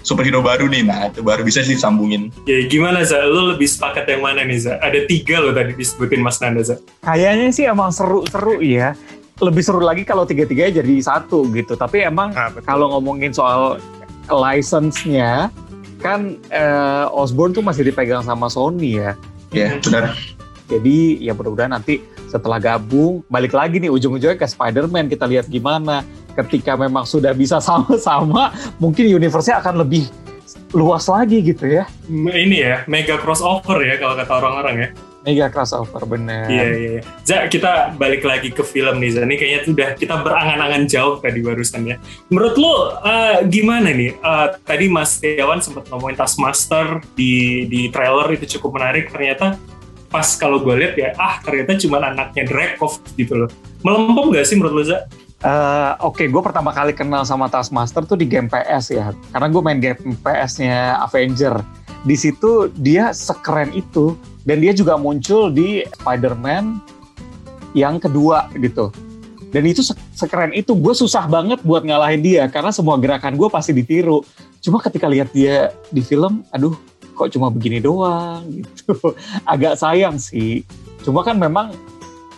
superhero 0.08 0.40
baru 0.40 0.64
nih. 0.64 0.80
Nah, 0.82 1.12
itu 1.12 1.20
baru 1.20 1.44
bisa 1.44 1.60
sih 1.60 1.76
sambungin. 1.76 2.32
Ya, 2.48 2.64
gimana 2.64 3.04
Za? 3.04 3.20
Lo 3.22 3.52
lebih 3.52 3.68
sepakat 3.68 4.08
yang 4.08 4.24
mana 4.24 4.40
nih 4.40 4.56
Za? 4.58 4.80
Ada 4.80 5.04
tiga 5.04 5.38
lo 5.38 5.52
tadi 5.52 5.76
disebutin 5.76 6.24
Mas 6.24 6.40
Nanda 6.40 6.64
Za. 6.64 6.80
Kayaknya 7.04 7.52
sih 7.52 7.68
emang 7.68 7.92
seru-seru 7.92 8.58
ya. 8.58 8.96
lebih 9.38 9.62
seru 9.62 9.78
lagi 9.78 10.02
kalau 10.02 10.26
tiga-tiganya 10.26 10.82
jadi 10.82 10.94
satu 10.98 11.46
gitu. 11.54 11.78
Tapi 11.78 12.02
emang 12.02 12.34
Ah, 12.34 12.50
betul. 12.50 12.66
kalau 12.66 12.90
ngomongin 12.90 13.30
soal 13.30 13.78
license-nya 14.26 15.46
kan 15.98 16.34
eh, 16.50 17.06
Osborne 17.10 17.52
tuh 17.52 17.62
masih 17.62 17.84
dipegang 17.84 18.22
sama 18.22 18.46
Sony 18.46 18.98
ya. 18.98 19.14
Ya, 19.50 19.78
benar. 19.78 20.18
Jadi 20.66 21.22
ya 21.22 21.32
mudah-mudahan 21.32 21.70
nanti 21.70 22.02
setelah 22.26 22.58
gabung 22.58 23.22
balik 23.26 23.54
lagi 23.54 23.78
nih 23.78 23.88
ujung-ujungnya 23.88 24.34
ke 24.34 24.44
Spider-Man 24.44 25.06
kita 25.06 25.24
lihat 25.24 25.46
gimana. 25.46 26.02
Ketika 26.38 26.78
memang 26.78 27.02
sudah 27.02 27.34
bisa 27.34 27.58
sama-sama, 27.58 28.54
mungkin 28.78 29.10
universe-nya 29.10 29.58
akan 29.58 29.82
lebih 29.82 30.06
luas 30.70 31.08
lagi 31.08 31.42
gitu 31.42 31.66
ya. 31.66 31.84
Ini 32.08 32.56
ya, 32.56 32.76
mega 32.86 33.18
crossover 33.18 33.82
ya 33.82 33.98
kalau 33.98 34.14
kata 34.14 34.32
orang-orang 34.38 34.74
ya. 34.78 34.88
Mega 35.26 35.50
crossover 35.50 36.06
bener. 36.06 36.46
Iya, 36.46 36.64
iya, 36.64 36.90
iya. 37.00 37.02
Za, 37.26 37.50
kita 37.50 37.98
balik 37.98 38.22
lagi 38.22 38.54
ke 38.54 38.62
film 38.62 39.02
nih, 39.02 39.18
Za. 39.18 39.26
Ini 39.26 39.34
kayaknya 39.34 39.60
sudah 39.66 39.88
kita 39.98 40.14
berangan-angan 40.22 40.86
jauh 40.86 41.18
tadi 41.20 41.42
barusan 41.42 41.90
ya. 41.90 41.96
Menurut 42.30 42.54
lo 42.56 42.74
eh, 43.02 43.44
gimana 43.50 43.90
nih? 43.92 44.14
Eh, 44.14 44.46
tadi 44.62 44.86
Mas 44.88 45.20
Tiawan 45.20 45.58
sempat 45.60 45.90
ngomongin 45.90 46.16
Taskmaster 46.16 47.02
di 47.18 47.66
di 47.66 47.90
trailer 47.90 48.30
itu 48.32 48.56
cukup 48.56 48.78
menarik. 48.78 49.10
Ternyata 49.10 49.58
pas 50.08 50.28
kalau 50.40 50.64
gue 50.64 50.72
lihat 50.80 50.94
ya, 50.96 51.12
ah 51.20 51.36
ternyata 51.44 51.76
cuma 51.76 52.00
anaknya 52.00 52.48
Dreykov 52.48 52.96
gitu 53.18 53.44
loh. 53.44 53.50
Melempem 53.84 54.32
gak 54.32 54.46
sih 54.48 54.56
menurut 54.56 54.74
lo, 54.80 54.84
Za? 54.84 55.04
Eh, 55.38 55.92
Oke, 56.02 56.26
gue 56.26 56.42
pertama 56.42 56.74
kali 56.74 56.90
kenal 56.90 57.22
sama 57.22 57.46
Taskmaster 57.46 58.02
tuh 58.02 58.18
di 58.18 58.26
game 58.26 58.50
PS 58.50 58.90
ya, 58.90 59.14
karena 59.30 59.46
gue 59.46 59.62
main 59.62 59.78
game 59.78 60.18
PS-nya 60.18 60.98
Avenger. 60.98 61.62
Di 62.02 62.18
situ 62.18 62.66
dia 62.74 63.14
sekeren 63.14 63.70
itu, 63.70 64.18
dan 64.42 64.58
dia 64.58 64.74
juga 64.74 64.98
muncul 64.98 65.54
di 65.54 65.86
Spider-Man 66.02 66.82
yang 67.70 68.02
kedua 68.02 68.50
gitu. 68.58 68.90
Dan 69.54 69.62
itu 69.70 69.86
se- 69.86 69.94
sekeren 70.10 70.50
itu, 70.50 70.74
gue 70.74 70.90
susah 70.90 71.30
banget 71.30 71.62
buat 71.62 71.86
ngalahin 71.86 72.18
dia, 72.18 72.50
karena 72.50 72.74
semua 72.74 72.98
gerakan 72.98 73.38
gue 73.38 73.46
pasti 73.46 73.70
ditiru. 73.70 74.26
Cuma 74.58 74.82
ketika 74.82 75.06
lihat 75.06 75.30
dia 75.30 75.70
di 75.94 76.02
film, 76.02 76.42
aduh 76.50 76.74
kok 77.14 77.30
cuma 77.30 77.46
begini 77.46 77.78
doang 77.78 78.42
gitu. 78.50 79.14
Agak 79.54 79.78
sayang 79.78 80.18
sih. 80.18 80.66
Cuma 81.06 81.22
kan 81.22 81.38
memang 81.38 81.70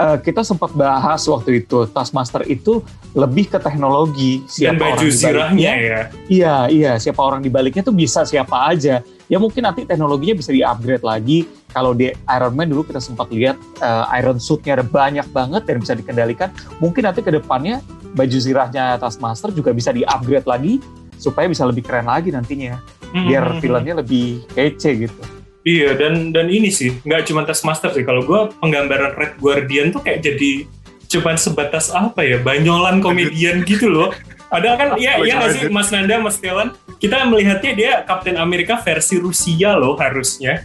eh, 0.00 0.16
kita 0.24 0.40
sempat 0.40 0.72
bahas 0.72 1.20
waktu 1.28 1.60
itu 1.60 1.84
Taskmaster 1.92 2.48
itu 2.48 2.80
lebih 3.12 3.52
ke 3.52 3.58
teknologi 3.60 4.40
Dan 4.40 4.48
siapa 4.48 4.80
baju 4.80 5.06
orang 5.06 5.12
zirahnya 5.12 5.72
ya. 5.76 6.00
Iya, 6.30 6.56
iya, 6.72 6.92
siapa 6.96 7.20
orang 7.20 7.44
di 7.44 7.50
baliknya 7.52 7.84
tuh 7.84 7.92
bisa 7.92 8.24
siapa 8.24 8.72
aja. 8.72 9.04
Ya 9.30 9.38
mungkin 9.38 9.62
nanti 9.62 9.86
teknologinya 9.86 10.40
bisa 10.40 10.50
di-upgrade 10.50 11.04
lagi. 11.06 11.46
Kalau 11.70 11.94
di 11.94 12.10
Iron 12.10 12.54
Man 12.58 12.66
dulu 12.72 12.82
kita 12.82 12.98
sempat 12.98 13.30
lihat 13.30 13.54
eh, 13.78 14.04
Iron 14.18 14.40
Suit-nya 14.40 14.80
ada 14.80 14.86
banyak 14.86 15.26
banget 15.30 15.62
dan 15.68 15.76
bisa 15.78 15.92
dikendalikan. 15.94 16.48
Mungkin 16.82 17.04
nanti 17.06 17.20
ke 17.22 17.30
depannya 17.30 17.78
baju 18.16 18.38
zirahnya 18.42 18.98
Taskmaster 18.98 19.54
juga 19.54 19.70
bisa 19.70 19.94
di-upgrade 19.94 20.48
lagi 20.48 20.74
supaya 21.20 21.46
bisa 21.46 21.62
lebih 21.68 21.84
keren 21.86 22.08
lagi 22.10 22.32
nantinya. 22.32 22.80
Biar 23.10 23.58
Hmm. 23.58 23.60
filmnya 23.60 23.94
lebih 24.02 24.46
kece 24.54 25.06
gitu. 25.06 25.39
Iya 25.60 25.92
dan 25.92 26.32
dan 26.32 26.48
ini 26.48 26.72
sih 26.72 26.96
nggak 27.04 27.28
cuma 27.28 27.44
Taskmaster 27.44 27.92
sih. 27.92 28.00
Kalau 28.00 28.24
gue 28.24 28.48
penggambaran 28.58 29.12
Red 29.12 29.36
Guardian 29.36 29.92
tuh 29.92 30.00
kayak 30.00 30.24
jadi 30.24 30.64
cuman 31.10 31.36
sebatas 31.36 31.90
apa 31.90 32.22
ya 32.24 32.40
banyolan 32.40 33.02
komedian 33.04 33.60
gitu 33.68 33.92
loh. 33.92 34.14
Ada 34.48 34.74
kan 34.80 34.88
iya 34.96 35.18
iya 35.26 35.36
nggak 35.36 35.52
sih 35.52 35.62
Mas 35.68 35.92
Nanda 35.92 36.16
Mas 36.16 36.40
Tiawan 36.40 36.72
kita 36.96 37.28
melihatnya 37.28 37.72
dia 37.76 37.92
Kapten 38.08 38.40
Amerika 38.40 38.80
versi 38.80 39.20
Rusia 39.20 39.76
loh 39.76 40.00
harusnya. 40.00 40.64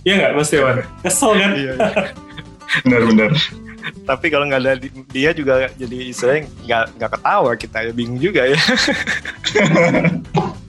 Iya 0.00 0.12
nggak 0.16 0.32
Mas 0.32 0.48
Tiawan? 0.48 0.76
Kesel 1.04 1.30
kan? 1.36 1.50
Iya, 1.52 1.72
Benar-benar. 2.88 3.30
Tapi 4.08 4.26
kalau 4.28 4.44
nggak 4.48 4.60
ada 4.60 4.72
di- 4.76 4.92
dia 5.08 5.30
juga 5.36 5.68
jadi 5.72 5.96
istilahnya 6.08 6.42
nggak 6.64 6.84
nggak 6.96 7.10
ketawa 7.16 7.52
kita 7.56 7.78
ya 7.84 7.92
bingung 7.92 8.20
juga 8.20 8.48
ya. 8.48 8.56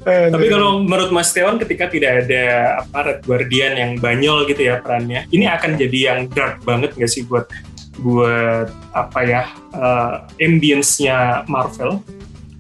Tapi 0.02 0.50
kalau 0.50 0.82
menurut 0.82 1.14
Mas 1.14 1.30
Tiawan 1.30 1.62
ketika 1.62 1.86
tidak 1.86 2.26
ada 2.26 2.78
apa 2.82 3.00
Red 3.06 3.20
Guardian 3.22 3.74
yang 3.78 3.92
banyol 4.02 4.50
gitu 4.50 4.66
ya 4.66 4.82
perannya, 4.82 5.30
ini 5.30 5.46
akan 5.46 5.78
jadi 5.78 6.00
yang 6.14 6.20
dark 6.34 6.66
banget 6.66 6.98
nggak 6.98 7.12
sih 7.12 7.22
buat 7.30 7.46
buat 8.02 8.72
apa 8.98 9.20
ya 9.22 9.44
eh, 9.78 10.16
ambience-nya 10.42 11.46
Marvel? 11.46 12.02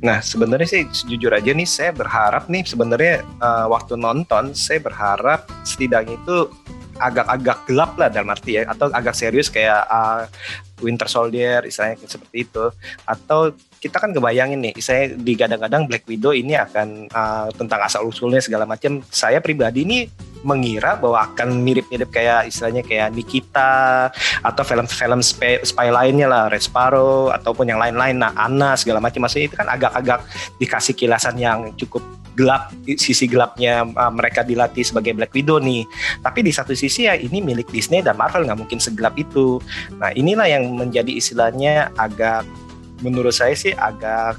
Nah 0.02 0.22
sebenarnya 0.22 0.70
sih 0.70 0.82
jujur 1.10 1.34
aja 1.34 1.50
nih 1.54 1.66
saya 1.66 1.92
berharap 1.94 2.46
nih 2.46 2.62
sebenarnya 2.62 3.26
eh, 3.26 3.66
waktu 3.70 3.98
nonton 3.98 4.54
saya 4.54 4.78
berharap 4.78 5.50
setidaknya 5.66 6.22
itu 6.22 6.46
agak-agak 7.02 7.66
gelap 7.66 7.92
lah 7.98 8.10
dalam 8.14 8.30
arti 8.30 8.62
ya 8.62 8.70
atau 8.70 8.94
agak 8.94 9.18
serius 9.18 9.50
kayak 9.50 9.82
eh, 9.90 10.24
Winter 10.86 11.10
Soldier 11.10 11.66
istilahnya 11.66 11.98
kayak 11.98 12.12
seperti 12.12 12.38
itu 12.46 12.66
atau 13.10 13.50
kita 13.82 13.98
kan 13.98 14.14
kebayangin 14.14 14.62
nih 14.62 14.74
saya 14.78 15.10
digadang-gadang 15.10 15.90
Black 15.90 16.06
Widow 16.06 16.38
ini 16.38 16.54
akan 16.54 17.10
eh, 17.10 17.48
tentang 17.58 17.82
asal 17.82 18.06
usulnya 18.06 18.38
segala 18.38 18.70
macam 18.70 19.02
saya 19.10 19.42
pribadi 19.42 19.82
ini 19.82 20.00
mengira 20.42 20.98
bahwa 20.98 21.22
akan 21.34 21.62
mirip-mirip 21.62 22.10
kayak 22.10 22.50
istilahnya 22.50 22.82
kayak 22.82 23.14
Nikita 23.14 24.10
atau 24.42 24.64
film-film 24.66 25.22
spy, 25.22 25.62
spy 25.62 25.94
lainnya 25.94 26.26
lah 26.30 26.50
Red 26.50 26.66
Sparrow 26.66 27.30
ataupun 27.30 27.70
yang 27.70 27.78
lain-lain. 27.82 28.18
Nah 28.18 28.34
Anna 28.34 28.74
segala 28.74 28.98
macam 28.98 29.26
maksudnya 29.26 29.50
itu 29.50 29.58
kan 29.58 29.70
agak-agak 29.70 30.26
dikasih 30.58 30.94
kilasan 30.98 31.38
yang 31.38 31.74
cukup 31.78 32.02
gelap 32.34 32.72
sisi 32.96 33.28
gelapnya 33.28 33.84
uh, 33.84 34.10
mereka 34.10 34.42
dilatih 34.42 34.82
sebagai 34.82 35.14
Black 35.14 35.34
Widow 35.36 35.62
nih. 35.62 35.86
Tapi 36.26 36.40
di 36.42 36.52
satu 36.54 36.74
sisi 36.74 37.06
ya 37.06 37.14
ini 37.14 37.44
milik 37.44 37.70
Disney 37.70 38.02
dan 38.02 38.18
Marvel 38.18 38.48
nggak 38.48 38.60
mungkin 38.66 38.80
segelap 38.82 39.14
itu. 39.20 39.62
Nah 40.02 40.10
inilah 40.16 40.48
yang 40.50 40.74
menjadi 40.74 41.12
istilahnya 41.12 41.94
agak 42.00 42.48
menurut 43.02 43.34
saya 43.34 43.54
sih 43.58 43.74
agak 43.76 44.38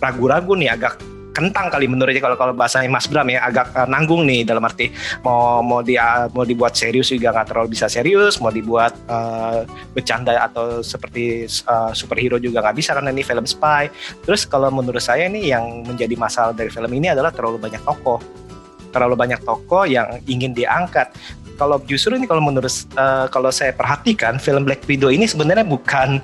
ragu-ragu 0.00 0.52
nih 0.56 0.72
agak 0.72 1.00
kentang 1.34 1.66
kali 1.66 1.90
menurutnya 1.90 2.22
kalau 2.22 2.38
kalau 2.38 2.54
bahasanya 2.54 2.86
Mas 2.86 3.10
Bram 3.10 3.26
ya 3.26 3.42
agak 3.42 3.74
uh, 3.74 3.90
nanggung 3.90 4.22
nih 4.22 4.46
dalam 4.46 4.62
arti 4.62 4.94
mau 5.26 5.58
mau 5.60 5.82
di 5.82 5.98
uh, 5.98 6.30
mau 6.30 6.46
dibuat 6.46 6.78
serius 6.78 7.10
juga 7.10 7.34
nggak 7.34 7.50
terlalu 7.50 7.74
bisa 7.74 7.90
serius 7.90 8.38
mau 8.38 8.54
dibuat 8.54 8.94
uh, 9.10 9.66
bercanda 9.90 10.38
atau 10.38 10.80
seperti 10.80 11.50
uh, 11.66 11.90
superhero 11.90 12.38
juga 12.38 12.62
nggak 12.62 12.76
bisa 12.78 12.94
karena 12.94 13.10
ini 13.10 13.26
film 13.26 13.44
spy. 13.44 13.90
Terus 14.22 14.46
kalau 14.46 14.70
menurut 14.70 15.02
saya 15.02 15.26
nih 15.26 15.58
yang 15.58 15.82
menjadi 15.82 16.14
masalah 16.14 16.54
dari 16.54 16.70
film 16.70 16.88
ini 16.94 17.10
adalah 17.10 17.34
terlalu 17.34 17.58
banyak 17.58 17.82
tokoh. 17.82 18.22
Terlalu 18.94 19.14
banyak 19.18 19.42
tokoh 19.42 19.90
yang 19.90 20.22
ingin 20.30 20.54
diangkat. 20.54 21.10
Kalau 21.58 21.82
justru 21.86 22.14
ini 22.14 22.30
kalau 22.30 22.42
menurut 22.42 22.70
uh, 22.94 23.26
kalau 23.26 23.50
saya 23.50 23.74
perhatikan 23.74 24.38
film 24.38 24.62
Black 24.66 24.86
Widow 24.86 25.10
ini 25.10 25.26
sebenarnya 25.26 25.66
bukan 25.66 26.22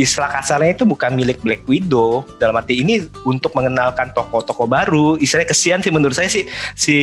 istilah 0.00 0.32
kasarnya 0.32 0.72
itu 0.72 0.84
bukan 0.88 1.12
milik 1.12 1.44
Black 1.44 1.62
Widow. 1.68 2.24
Dalam 2.40 2.56
arti 2.56 2.80
ini 2.80 3.04
untuk 3.28 3.52
mengenalkan 3.52 4.10
tokoh-tokoh 4.16 4.64
baru. 4.64 5.06
Istilahnya 5.20 5.48
kesian 5.52 5.80
sih 5.84 5.92
menurut 5.92 6.16
saya 6.16 6.32
sih. 6.32 6.48
Si 6.72 6.96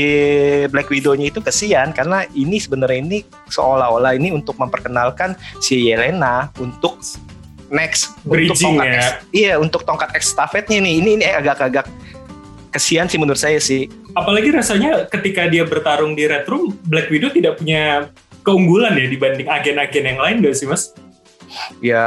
Black 0.74 0.90
Widow-nya 0.90 1.30
itu 1.30 1.40
kesian 1.40 1.94
karena 1.94 2.26
ini 2.34 2.58
sebenarnya 2.58 3.00
ini 3.06 3.18
seolah-olah 3.50 4.18
ini 4.18 4.34
untuk 4.34 4.58
memperkenalkan 4.58 5.38
si 5.62 5.90
Yelena 5.90 6.50
untuk 6.58 6.98
next 7.70 8.18
untuk 8.26 8.58
Bridging 8.58 8.82
tongkat 8.82 8.88
ya. 8.90 8.98
ex- 8.98 9.18
iya 9.30 9.54
untuk 9.62 9.82
tongkat 9.86 10.10
estafetnya 10.18 10.82
nih. 10.82 10.94
Ini 11.02 11.10
ini 11.22 11.26
agak-agak 11.30 11.86
kesian 12.74 13.06
sih 13.10 13.22
menurut 13.22 13.38
saya 13.38 13.62
sih. 13.62 13.90
Apalagi 14.18 14.50
rasanya 14.50 15.06
ketika 15.06 15.46
dia 15.46 15.66
bertarung 15.66 16.18
di 16.18 16.26
Red 16.26 16.50
Room, 16.50 16.74
Black 16.86 17.14
Widow 17.14 17.30
tidak 17.30 17.62
punya 17.62 18.10
keunggulan 18.42 18.98
ya 18.98 19.06
dibanding 19.06 19.46
agen-agen 19.46 20.04
yang 20.06 20.20
lain 20.20 20.36
gak 20.42 20.58
sih 20.58 20.66
Mas? 20.66 20.90
Ya 21.82 22.06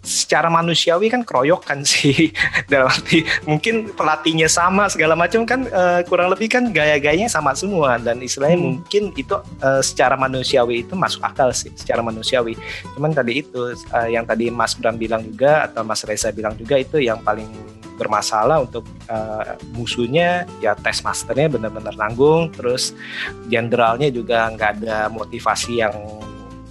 secara 0.00 0.48
manusiawi 0.48 1.12
kan 1.12 1.22
keroyokan 1.22 1.84
sih. 1.84 2.32
Dalam 2.72 2.88
arti 2.88 3.22
mungkin 3.44 3.92
pelatihnya 3.92 4.48
sama 4.48 4.88
segala 4.88 5.12
macam 5.12 5.44
kan 5.44 5.68
eh, 5.68 6.00
kurang 6.08 6.32
lebih 6.32 6.48
kan 6.48 6.72
gaya-gayanya 6.72 7.28
sama 7.28 7.52
semua. 7.52 8.00
Dan 8.00 8.24
istilahnya 8.24 8.58
Hmm. 8.60 8.80
mungkin 8.80 9.12
itu 9.14 9.36
eh, 9.60 9.82
secara 9.84 10.16
manusiawi 10.16 10.88
itu 10.88 10.96
masuk 10.96 11.22
akal 11.24 11.52
sih 11.52 11.70
secara 11.76 12.00
manusiawi. 12.00 12.56
Cuman 12.96 13.12
tadi 13.12 13.44
itu 13.44 13.76
eh, 13.76 14.08
yang 14.12 14.24
tadi 14.24 14.48
Mas 14.48 14.72
Bram 14.74 14.96
bilang 14.96 15.22
juga 15.22 15.68
atau 15.68 15.84
Mas 15.84 16.02
Reza 16.04 16.32
bilang 16.32 16.56
juga 16.56 16.80
itu 16.80 16.98
yang 16.98 17.20
paling 17.20 17.48
bermasalah 18.00 18.64
untuk 18.64 18.88
eh, 19.12 19.60
musuhnya 19.76 20.48
ya 20.64 20.72
tes 20.72 21.04
masternya 21.04 21.52
benar-benar 21.52 21.92
nanggung. 22.00 22.48
Terus 22.56 22.96
jenderalnya 23.52 24.08
juga 24.08 24.48
nggak 24.48 24.70
ada 24.80 25.12
motivasi 25.12 25.84
yang 25.84 25.92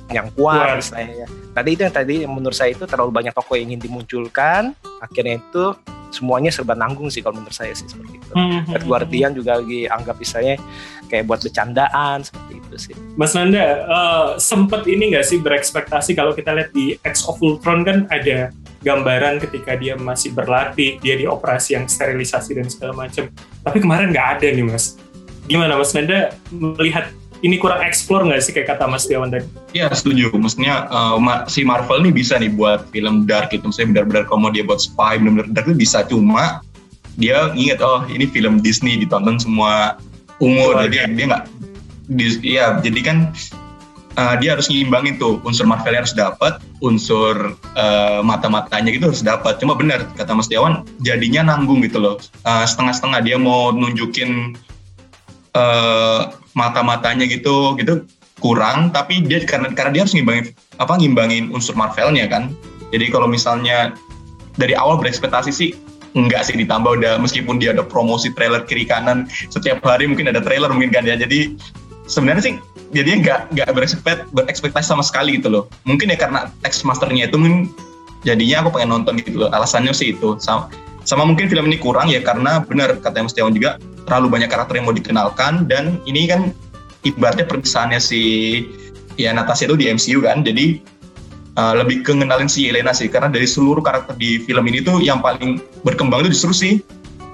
yang 0.09 0.27
kuat 0.33 0.77
Kuat. 0.77 0.81
istilahnya 0.81 1.25
tadi 1.53 1.69
itu 1.77 1.81
yang 1.85 1.95
tadi 1.95 2.15
menurut 2.25 2.57
saya 2.57 2.73
itu 2.73 2.85
terlalu 2.89 3.11
banyak 3.13 3.33
tokoh 3.33 3.55
yang 3.57 3.73
ingin 3.73 3.81
dimunculkan 3.81 4.73
akhirnya 4.99 5.37
itu 5.37 5.65
semuanya 6.09 6.49
serba 6.49 6.73
nanggung 6.73 7.13
sih 7.13 7.21
kalau 7.21 7.37
menurut 7.37 7.53
saya 7.53 7.73
sih 7.77 7.85
seperti 7.85 8.17
itu 8.17 8.27
Hmm. 8.29 8.61
Red 8.69 8.85
Guardian 8.85 9.33
juga 9.33 9.57
lagi 9.57 9.89
anggap 9.89 10.21
istilahnya 10.21 10.61
kayak 11.09 11.25
buat 11.25 11.41
bercandaan 11.41 12.21
seperti 12.21 12.61
itu 12.61 12.75
sih 12.77 12.93
Mas 13.17 13.33
Nanda, 13.33 13.65
eh, 13.85 14.27
sempet 14.37 14.85
ini 14.85 15.13
nggak 15.13 15.25
sih 15.25 15.41
berekspektasi 15.41 16.13
kalau 16.13 16.37
kita 16.37 16.53
lihat 16.53 16.69
di 16.69 16.93
X 17.01 17.25
of 17.25 17.41
Ultron 17.41 17.81
kan 17.81 18.05
ada 18.09 18.53
gambaran 18.79 19.43
ketika 19.43 19.75
dia 19.75 19.99
masih 19.99 20.31
berlatih, 20.31 21.01
dia 21.03 21.19
di 21.19 21.27
operasi 21.27 21.75
yang 21.75 21.83
sterilisasi 21.89 22.55
dan 22.55 22.67
segala 22.71 22.95
macam. 22.95 23.27
Tapi 23.59 23.77
kemarin 23.83 24.13
nggak 24.15 24.39
ada 24.39 24.47
nih 24.47 24.63
Mas. 24.63 24.95
Gimana 25.49 25.75
Mas 25.75 25.91
Nanda 25.91 26.31
melihat 26.47 27.11
ini 27.39 27.55
kurang 27.55 27.79
explore 27.83 28.27
nggak 28.27 28.43
sih 28.43 28.51
kayak 28.51 28.75
kata 28.75 28.83
Mas 28.89 29.07
Dewan 29.07 29.31
tadi? 29.31 29.47
Iya 29.71 29.87
setuju. 29.95 30.35
Maksudnya 30.35 30.91
uh, 30.91 31.15
si 31.47 31.63
Marvel 31.63 32.03
nih 32.03 32.11
bisa 32.11 32.35
nih 32.35 32.51
buat 32.51 32.91
film 32.91 33.23
dark 33.23 33.55
gitu. 33.55 33.71
Misalnya 33.71 34.03
benar-benar 34.03 34.23
kalau 34.27 34.39
mau 34.47 34.51
dia 34.51 34.67
buat 34.67 34.83
spy, 34.83 35.19
benar-benar 35.23 35.47
dark 35.55 35.67
itu 35.71 35.77
bisa. 35.79 36.03
Cuma 36.03 36.59
dia 37.15 37.51
inget 37.55 37.79
oh 37.79 38.03
ini 38.11 38.27
film 38.27 38.59
Disney 38.59 38.99
ditonton 38.99 39.39
semua 39.39 39.95
umur. 40.43 40.83
Jadi 40.83 41.15
dia 41.15 41.25
nggak, 41.31 41.43
iya 42.43 42.65
jadi 42.83 42.99
kan 43.03 43.17
uh, 44.19 44.35
dia 44.39 44.59
harus 44.59 44.67
nyimbangin 44.67 45.15
tuh 45.15 45.39
unsur 45.47 45.63
Marvel 45.63 45.95
harus 45.95 46.11
dapat, 46.11 46.59
unsur 46.83 47.55
uh, 47.79 48.19
mata-matanya 48.19 48.91
gitu 48.91 49.11
harus 49.11 49.23
dapat. 49.23 49.59
Cuma 49.63 49.79
benar 49.79 50.03
kata 50.19 50.35
Mas 50.35 50.51
Dewan 50.51 50.83
jadinya 51.03 51.55
nanggung 51.55 51.79
gitu 51.83 52.03
loh. 52.03 52.15
Uh, 52.43 52.67
setengah-setengah 52.67 53.19
dia 53.23 53.37
mau 53.39 53.71
nunjukin 53.71 54.59
uh, 55.55 56.35
mata-matanya 56.53 57.25
gitu 57.29 57.75
gitu 57.77 58.05
kurang. 58.39 58.89
Tapi 58.95 59.25
dia 59.25 59.43
karena 59.43 59.71
karena 59.75 59.91
dia 59.93 60.01
harus 60.07 60.15
ngimbangin 60.15 60.55
apa 60.79 60.93
ngimbangin 60.97 61.51
unsur 61.53 61.75
Marvelnya 61.75 62.25
kan. 62.31 62.53
Jadi 62.89 63.11
kalau 63.13 63.29
misalnya 63.29 63.93
dari 64.57 64.73
awal 64.73 64.97
berekspektasi 64.97 65.51
sih 65.53 65.69
enggak 66.17 66.49
sih 66.49 66.57
ditambah 66.57 66.97
udah 66.97 67.21
meskipun 67.21 67.61
dia 67.61 67.69
ada 67.69 67.85
promosi 67.85 68.33
trailer 68.33 68.65
kiri 68.65 68.89
kanan 68.89 69.29
setiap 69.53 69.77
hari 69.85 70.09
mungkin 70.09 70.25
ada 70.25 70.41
trailer 70.41 70.71
mungkin 70.73 70.89
kan 70.89 71.05
ya. 71.05 71.13
Jadi 71.13 71.53
sebenarnya 72.09 72.43
sih 72.49 72.55
jadinya 72.89 73.17
nggak 73.21 73.39
nggak 73.53 73.69
berekspekt 73.77 74.21
berekspektasi 74.33 74.87
sama 74.89 75.05
sekali 75.05 75.37
gitu 75.37 75.53
loh. 75.53 75.63
Mungkin 75.85 76.09
ya 76.09 76.17
karena 76.17 76.49
teks 76.65 76.81
masternya 76.81 77.29
itu 77.29 77.37
mungkin 77.37 77.69
jadinya 78.25 78.65
aku 78.65 78.79
pengen 78.79 78.89
nonton 78.97 79.21
gitu 79.21 79.45
loh. 79.45 79.49
Alasannya 79.53 79.93
sih 79.93 80.17
itu. 80.17 80.35
Sama 80.41 80.73
sama 81.09 81.25
mungkin 81.25 81.49
film 81.49 81.65
ini 81.65 81.81
kurang 81.81 82.13
ya 82.13 82.21
karena 82.21 82.61
benar 82.61 83.01
kata 83.01 83.25
Mas 83.25 83.33
Tiawan 83.33 83.57
juga 83.57 83.81
terlalu 84.05 84.29
banyak 84.29 84.49
karakter 84.53 84.77
yang 84.77 84.85
mau 84.85 84.93
dikenalkan 84.93 85.65
dan 85.65 85.97
ini 86.05 86.29
kan 86.29 86.53
ibaratnya 87.01 87.49
perpisahannya 87.49 87.97
si 87.97 88.21
ya 89.17 89.33
Natasha 89.33 89.65
itu 89.65 89.73
di 89.73 89.89
MCU 89.89 90.21
kan 90.21 90.45
jadi 90.45 90.77
uh, 91.57 91.73
lebih 91.81 92.05
ke 92.05 92.13
ngenalin 92.13 92.45
si 92.45 92.69
Yelena 92.69 92.93
sih 92.93 93.09
karena 93.09 93.25
dari 93.25 93.49
seluruh 93.49 93.81
karakter 93.81 94.13
di 94.21 94.37
film 94.45 94.69
ini 94.69 94.85
tuh 94.85 95.01
yang 95.01 95.17
paling 95.17 95.57
berkembang 95.81 96.29
itu 96.29 96.37
justru 96.37 96.53
si 96.53 96.69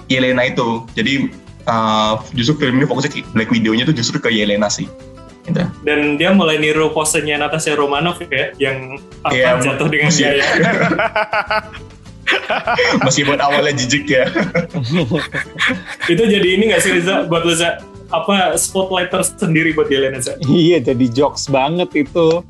Yelena 0.07 0.47
itu 0.47 0.87
jadi 0.95 1.27
uh, 1.67 2.23
justru 2.31 2.55
film 2.63 2.79
ini 2.79 2.87
fokusnya 2.87 3.11
ke 3.11 3.27
Black 3.35 3.51
Widow-nya 3.51 3.83
tuh 3.91 3.95
justru 3.99 4.23
ke 4.23 4.31
Yelena 4.31 4.71
sih 4.71 4.87
gitu. 5.45 5.61
Dan 5.85 6.17
dia 6.17 6.33
mulai 6.33 6.57
niru 6.57 6.89
posenya 6.89 7.37
Natasha 7.37 7.77
Romanoff 7.77 8.17
ya, 8.17 8.49
yang 8.57 8.97
apa 9.21 9.35
Iya, 9.35 9.61
jatuh 9.61 9.87
dengan 9.93 10.09
gaya. 10.09 10.41
meskipun 13.05 13.37
awalnya 13.37 13.73
jijik 13.77 14.05
ya 14.09 14.25
itu 16.13 16.23
jadi 16.25 16.47
ini 16.57 16.73
nggak 16.73 16.81
sih 16.81 16.91
Reza 16.97 17.29
buat 17.29 17.45
Reza 17.45 17.81
apa 18.13 18.53
spotlight 18.57 19.09
tersendiri 19.09 19.73
buat 19.73 19.89
Yelena 19.89 20.21
Reza? 20.21 20.37
Iya, 20.49 20.81
jadi 20.81 21.05
jokes 21.09 21.49
banget 21.49 21.89
itu. 21.95 22.43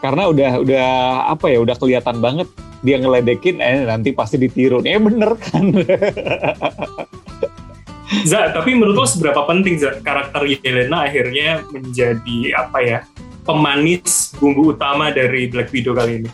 Karena 0.00 0.28
udah 0.28 0.50
udah 0.60 0.88
apa 1.32 1.48
ya, 1.48 1.58
udah 1.64 1.76
kelihatan 1.80 2.20
banget 2.20 2.48
dia 2.84 3.00
ngeledekin 3.00 3.56
eh 3.64 3.88
nanti 3.88 4.12
pasti 4.12 4.36
ditiru. 4.36 4.84
Eh 4.84 5.00
bener 5.00 5.32
kan. 5.40 5.72
Za, 8.28 8.52
tapi 8.52 8.76
menurut 8.76 9.00
lo 9.00 9.06
seberapa 9.08 9.48
penting 9.48 9.80
Za, 9.80 9.96
karakter 10.04 10.44
Yelena 10.44 11.08
akhirnya 11.08 11.64
menjadi 11.72 12.52
apa 12.52 12.78
ya 12.84 12.98
pemanis 13.48 14.36
bumbu 14.36 14.76
utama 14.76 15.08
dari 15.08 15.48
Black 15.48 15.72
Widow 15.72 15.96
kali 15.96 16.20
ini? 16.20 16.30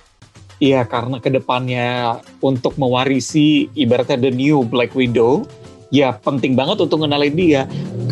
Iya, 0.60 0.84
karena 0.84 1.16
ke 1.24 1.32
depannya 1.32 2.20
untuk 2.44 2.76
mewarisi 2.76 3.72
ibaratnya 3.72 4.20
the 4.20 4.28
new 4.28 4.60
Black 4.68 4.92
Widow, 4.92 5.48
ya 5.88 6.12
penting 6.20 6.52
banget 6.52 6.84
untuk 6.84 7.00
ngenalin 7.00 7.32
dia. 7.32 7.62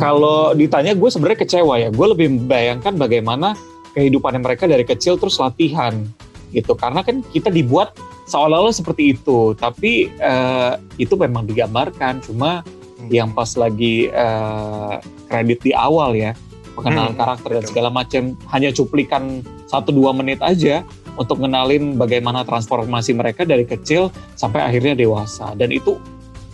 Kalau 0.01 0.57
ditanya 0.57 0.97
gue 0.97 1.13
sebenarnya 1.13 1.45
kecewa 1.45 1.77
ya, 1.77 1.93
gue 1.93 2.07
lebih 2.09 2.27
membayangkan 2.33 2.97
bagaimana 2.97 3.53
kehidupannya 3.93 4.41
mereka 4.41 4.65
dari 4.65 4.81
kecil 4.89 5.21
terus 5.21 5.37
latihan 5.37 5.93
gitu. 6.57 6.73
Karena 6.73 7.05
kan 7.05 7.21
kita 7.21 7.53
dibuat 7.53 7.93
seolah-olah 8.25 8.73
seperti 8.73 9.13
itu, 9.13 9.53
tapi 9.53 10.09
eh, 10.09 10.73
itu 10.97 11.21
memang 11.21 11.45
digambarkan. 11.45 12.25
Cuma 12.25 12.65
yang 13.13 13.37
pas 13.37 13.53
lagi 13.61 14.09
eh, 14.09 14.95
kredit 15.29 15.69
di 15.69 15.77
awal 15.77 16.17
ya, 16.17 16.33
pengenalan 16.79 17.13
Hmm, 17.13 17.21
karakter 17.21 17.51
dan 17.61 17.65
segala 17.69 17.89
macam 17.91 18.39
hanya 18.57 18.71
cuplikan 18.73 19.45
1-2 19.69 20.17
menit 20.17 20.41
aja 20.41 20.87
untuk 21.19 21.43
ngenalin 21.43 21.99
bagaimana 21.99 22.47
transformasi 22.47 23.13
mereka 23.13 23.43
dari 23.43 23.67
kecil 23.67 24.15
sampai 24.39 24.63
akhirnya 24.63 24.95
dewasa. 24.95 25.53
Dan 25.59 25.75
itu 25.75 25.99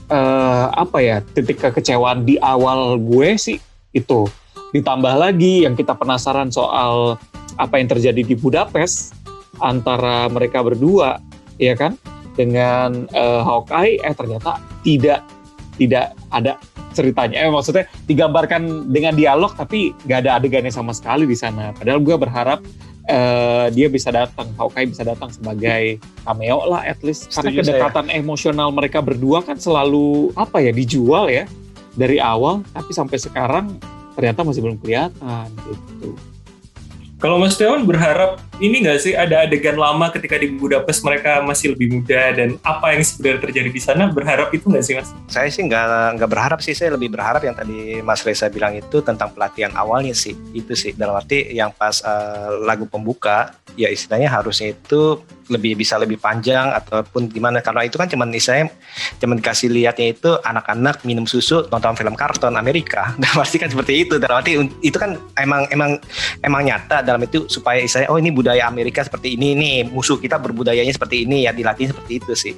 eh, 0.08 0.66
apa 0.72 0.98
ya 1.04 1.20
titik 1.20 1.60
kekecewaan 1.60 2.24
di 2.24 2.40
awal 2.40 2.96
gue 2.98 3.36
sih 3.36 3.60
itu. 3.92 4.26
Ditambah 4.74 5.14
lagi 5.14 5.62
yang 5.62 5.78
kita 5.78 5.94
penasaran 5.94 6.50
soal 6.50 7.14
apa 7.54 7.78
yang 7.78 7.86
terjadi 7.86 8.26
di 8.26 8.34
Budapest 8.34 9.14
antara 9.62 10.26
mereka 10.32 10.64
berdua 10.64 11.22
ya 11.60 11.78
kan? 11.78 11.94
Dengan 12.34 13.06
eh, 13.14 13.42
Hawkeye 13.44 14.02
eh 14.02 14.14
ternyata 14.16 14.58
tidak 14.82 15.22
tidak 15.78 16.16
ada 16.34 16.58
ceritanya. 16.94 17.42
Eh 17.42 17.50
maksudnya 17.50 17.84
digambarkan 18.06 18.90
dengan 18.90 19.18
dialog 19.18 19.52
tapi 19.54 19.90
nggak 20.06 20.18
ada 20.26 20.30
adegannya 20.38 20.70
sama 20.70 20.94
sekali 20.94 21.26
di 21.26 21.34
sana. 21.34 21.74
Padahal 21.74 22.00
gue 22.02 22.16
berharap 22.18 22.62
eh, 23.08 23.66
dia 23.72 23.86
bisa 23.88 24.08
datang, 24.12 24.48
Hawkeye 24.56 24.88
bisa 24.88 25.04
datang 25.04 25.30
sebagai 25.32 26.00
cameo 26.24 26.64
lah 26.68 26.82
at 26.84 27.00
least. 27.04 27.32
Karena 27.32 27.50
Setuju 27.52 27.58
kedekatan 27.64 28.06
emosional 28.12 28.68
mereka 28.72 29.04
berdua 29.04 29.44
kan 29.44 29.60
selalu 29.60 30.32
apa 30.36 30.60
ya 30.60 30.72
dijual 30.72 31.28
ya 31.28 31.44
dari 31.94 32.18
awal, 32.18 32.64
tapi 32.74 32.90
sampai 32.90 33.18
sekarang 33.20 33.76
ternyata 34.14 34.46
masih 34.46 34.62
belum 34.62 34.78
kelihatan 34.78 35.48
gitu. 35.68 36.33
Kalau 37.22 37.38
Mas 37.38 37.54
Dewan 37.54 37.86
berharap 37.86 38.42
ini 38.58 38.82
nggak 38.82 38.98
sih 38.98 39.12
ada 39.14 39.46
adegan 39.46 39.78
lama 39.78 40.10
ketika 40.10 40.38
di 40.38 40.54
Budapest 40.54 41.02
mereka 41.06 41.42
masih 41.42 41.74
lebih 41.74 41.98
muda 42.00 42.34
dan 42.34 42.58
apa 42.66 42.94
yang 42.94 43.02
sebenarnya 43.02 43.40
terjadi 43.50 43.70
di 43.70 43.80
sana 43.82 44.10
berharap 44.10 44.50
itu 44.54 44.66
nggak 44.66 44.84
sih 44.84 44.94
Mas? 44.98 45.08
Saya 45.30 45.48
sih 45.50 45.62
nggak 45.66 46.18
nggak 46.18 46.30
berharap 46.30 46.58
sih, 46.62 46.74
saya 46.74 46.94
lebih 46.94 47.14
berharap 47.14 47.42
yang 47.42 47.54
tadi 47.54 48.02
Mas 48.02 48.22
Reza 48.22 48.50
bilang 48.50 48.74
itu 48.74 49.02
tentang 49.02 49.30
pelatihan 49.30 49.70
awalnya 49.78 50.14
sih, 50.14 50.34
itu 50.54 50.74
sih 50.74 50.94
dalam 50.94 51.14
arti 51.14 51.54
yang 51.54 51.70
pas 51.74 52.02
eh, 52.02 52.50
lagu 52.66 52.86
pembuka, 52.90 53.54
ya 53.74 53.90
istilahnya 53.90 54.30
harusnya 54.30 54.74
itu 54.74 55.18
lebih 55.52 55.76
bisa 55.76 56.00
lebih 56.00 56.16
panjang 56.16 56.72
ataupun 56.72 57.28
gimana. 57.28 57.60
Karena 57.60 57.84
itu 57.84 58.00
kan 58.00 58.08
cuman 58.08 58.32
istilahnya 58.32 58.72
cuman 59.20 59.36
dikasih 59.40 59.68
lihatnya 59.68 60.06
itu 60.16 60.30
anak-anak 60.40 61.04
minum 61.04 61.28
susu 61.28 61.68
nonton 61.68 61.94
film 61.98 62.14
karton 62.16 62.54
Amerika, 62.56 63.12
dan 63.20 63.32
pasti 63.36 63.60
kan 63.60 63.68
seperti 63.68 64.08
itu. 64.08 64.14
Dalam 64.16 64.40
arti 64.40 64.56
itu 64.80 64.96
kan 64.96 65.20
emang 65.36 65.68
emang 65.68 66.00
emang 66.40 66.62
nyata 66.64 67.04
dalam 67.04 67.20
itu 67.24 67.46
supaya 67.50 67.82
istilahnya 67.82 68.10
oh 68.12 68.18
ini 68.18 68.30
budaya 68.32 68.64
Amerika 68.66 69.04
seperti 69.04 69.36
ini 69.36 69.52
nih 69.58 69.76
musuh 69.90 70.16
kita 70.16 70.40
berbudayanya 70.40 70.92
seperti 70.94 71.28
ini 71.28 71.44
ya 71.44 71.52
dilatih 71.52 71.92
seperti 71.92 72.12
itu 72.22 72.32
sih. 72.32 72.54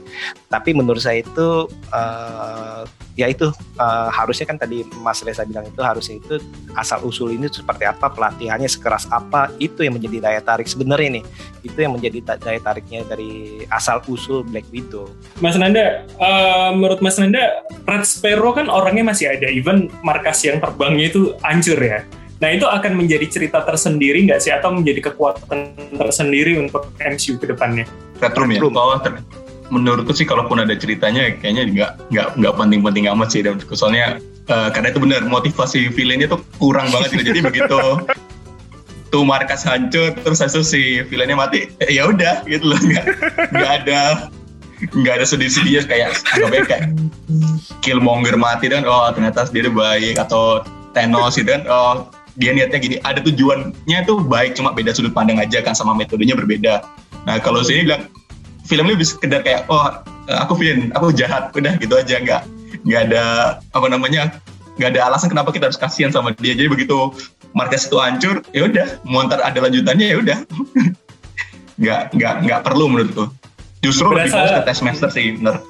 Tapi 0.46 0.76
menurut 0.76 1.02
saya 1.02 1.24
itu 1.24 1.66
eh, 1.90 3.05
ya 3.16 3.26
itu 3.32 3.48
eh, 3.80 4.08
harusnya 4.12 4.44
kan 4.44 4.60
tadi 4.60 4.84
Mas 5.00 5.24
Reza 5.24 5.42
bilang 5.48 5.64
itu 5.64 5.80
harusnya 5.80 6.20
itu 6.20 6.36
asal 6.76 7.00
usul 7.02 7.32
ini 7.32 7.48
seperti 7.48 7.88
apa 7.88 8.12
pelatihannya 8.12 8.68
sekeras 8.68 9.08
apa 9.08 9.50
itu 9.56 9.80
yang 9.80 9.96
menjadi 9.96 10.20
daya 10.20 10.40
tarik 10.44 10.68
sebenarnya 10.68 11.18
nih 11.20 11.24
itu 11.64 11.78
yang 11.80 11.96
menjadi 11.96 12.18
ta- 12.22 12.38
daya 12.38 12.60
tariknya 12.60 13.08
dari 13.08 13.64
asal 13.72 14.04
usul 14.06 14.44
Black 14.44 14.68
Widow 14.68 15.08
Mas 15.40 15.56
Nanda, 15.56 16.04
eh, 16.04 16.70
menurut 16.76 17.00
Mas 17.00 17.16
Nanda, 17.16 17.64
Red 17.88 18.04
Sparrow 18.04 18.52
kan 18.52 18.68
orangnya 18.68 19.08
masih 19.08 19.32
ada, 19.32 19.48
even 19.48 19.88
markas 20.04 20.44
yang 20.44 20.60
terbangnya 20.60 21.08
itu 21.08 21.32
hancur 21.40 21.80
ya. 21.80 22.04
Nah 22.36 22.52
itu 22.52 22.68
akan 22.68 22.92
menjadi 23.00 23.24
cerita 23.32 23.64
tersendiri 23.64 24.24
nggak 24.28 24.40
sih, 24.44 24.52
atau 24.52 24.68
menjadi 24.72 25.12
kekuatan 25.12 25.72
tersendiri 25.96 26.60
untuk 26.60 26.92
MCU 27.00 27.40
ke 27.40 27.48
depannya? 27.48 27.88
Red 28.20 28.36
Room 28.36 28.52
ya. 28.52 28.60
Room. 28.60 28.74
Menurutku 29.66 30.14
sih 30.14 30.26
kalaupun 30.28 30.62
ada 30.62 30.74
ceritanya 30.78 31.34
kayaknya 31.42 31.62
nggak 31.66 31.90
nggak 32.14 32.28
nggak 32.38 32.54
penting-penting 32.54 33.04
amat 33.10 33.28
sih 33.34 33.42
dan 33.42 33.58
soalnya 33.74 34.22
eh, 34.46 34.68
karena 34.70 34.94
itu 34.94 35.00
benar 35.02 35.26
motivasi 35.26 35.90
villainnya 35.90 36.30
tuh 36.30 36.40
kurang 36.62 36.86
banget 36.94 37.18
gitu. 37.18 37.34
jadi 37.34 37.40
begitu 37.42 37.80
tuh 39.12 39.22
markas 39.22 39.62
hancur 39.62 40.14
terus 40.22 40.42
hasil 40.42 40.66
si 40.66 41.02
villainnya 41.06 41.38
mati 41.38 41.70
eh, 41.82 41.90
ya 41.94 42.10
udah 42.10 42.46
gitu 42.46 42.74
loh. 42.74 42.78
Nggak 42.78 43.04
nggak 43.54 43.72
ada 43.82 44.00
nggak 44.92 45.14
ada 45.22 45.26
sedih-sedihnya 45.26 45.88
kayak 45.88 46.08
anggapnya 46.36 46.62
kayak 46.68 46.84
Killmonger 47.80 48.36
mati 48.36 48.68
dan 48.68 48.84
oh 48.84 49.08
ternyata 49.10 49.48
dia 49.48 49.66
udah 49.66 49.74
baik 49.74 50.16
atau 50.20 50.62
Thanos 50.92 51.40
gitu 51.40 51.48
kan 51.48 51.62
oh 51.66 52.06
dia 52.36 52.52
niatnya 52.52 52.78
gini. 52.78 52.96
Ada 53.00 53.24
tujuannya 53.24 53.98
tuh 54.04 54.20
baik 54.20 54.60
cuma 54.60 54.76
beda 54.76 54.92
sudut 54.92 55.16
pandang 55.16 55.40
aja 55.40 55.64
kan 55.64 55.72
sama 55.72 55.96
metodenya 55.96 56.36
berbeda. 56.36 56.84
Nah 57.24 57.40
kalau 57.40 57.64
sini 57.64 57.88
bilang 57.88 58.12
filmnya 58.66 58.98
bisa 58.98 59.16
sekedar 59.16 59.40
kayak 59.46 59.64
oh 59.70 60.02
aku 60.26 60.58
villain 60.58 60.90
aku 60.92 61.14
jahat. 61.14 61.54
Udah 61.54 61.78
gitu 61.78 61.94
aja. 61.96 62.18
Nggak 62.18 62.42
nggak 62.86 63.00
ada 63.10 63.24
apa 63.74 63.86
namanya 63.86 64.36
nggak 64.76 64.92
ada 64.92 65.00
alasan 65.08 65.32
kenapa 65.32 65.54
kita 65.54 65.70
harus 65.70 65.80
kasihan 65.80 66.12
sama 66.12 66.34
dia. 66.36 66.52
Jadi 66.52 66.68
begitu 66.68 67.14
markas 67.56 67.88
itu 67.88 67.96
hancur 67.96 68.44
ya 68.52 68.68
udah 68.68 69.00
mau 69.08 69.24
ntar 69.24 69.40
ada 69.40 69.58
lanjutannya 69.62 70.06
ya 70.12 70.16
udah. 70.20 70.38
Nggak 71.76 72.16
nggak 72.16 72.34
nggak 72.48 72.60
perlu 72.64 72.88
menurutku. 72.88 73.28
Justru 73.84 74.08
lebih 74.08 74.32
Berasa- 74.32 74.40
fokus 74.40 74.52
ke 74.56 74.62
test 74.64 74.80
master 74.80 75.08
sih 75.12 75.36
bener. 75.36 75.60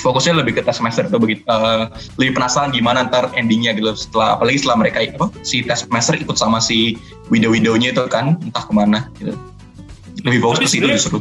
Fokusnya 0.00 0.40
lebih 0.40 0.56
ke 0.56 0.64
tes 0.64 0.80
semester 0.80 1.04
itu 1.04 1.20
begitu 1.20 1.44
eh, 1.46 1.84
lebih 2.16 2.40
penasaran 2.40 2.72
gimana 2.72 3.06
ntar 3.06 3.28
endingnya 3.36 3.76
gitu. 3.76 3.92
Setelah 3.92 4.40
apalagi 4.40 4.64
setelah 4.64 4.80
mereka 4.80 5.04
apa 5.04 5.28
si 5.44 5.60
tes 5.62 5.84
semester 5.84 6.16
ikut 6.16 6.34
sama 6.34 6.64
si 6.64 6.96
widow-widownya 7.28 7.92
itu 7.92 8.02
kan 8.08 8.40
entah 8.40 8.64
ke 8.64 8.72
mana 8.72 9.12
gitu. 9.20 9.36
Lebih 10.24 10.40
fokus 10.40 10.58
ke 10.64 10.68
situ 10.80 10.88
justru 10.88 11.20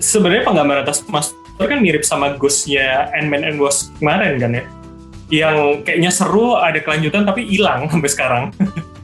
Sebenarnya 0.00 0.48
penggambaran 0.48 0.84
tas 0.88 1.04
master 1.06 1.36
kan 1.60 1.78
mirip 1.84 2.02
sama 2.02 2.34
Ghost-nya 2.40 3.12
Ant-Man 3.12 3.44
and 3.44 3.60
Wasp 3.60 3.92
kemarin 4.00 4.40
kan 4.40 4.56
ya. 4.56 4.64
Yang 5.30 5.86
kayaknya 5.86 6.10
seru, 6.10 6.58
ada 6.58 6.80
kelanjutan 6.80 7.28
tapi 7.28 7.46
hilang 7.46 7.86
sampai 7.86 8.10
sekarang. 8.10 8.44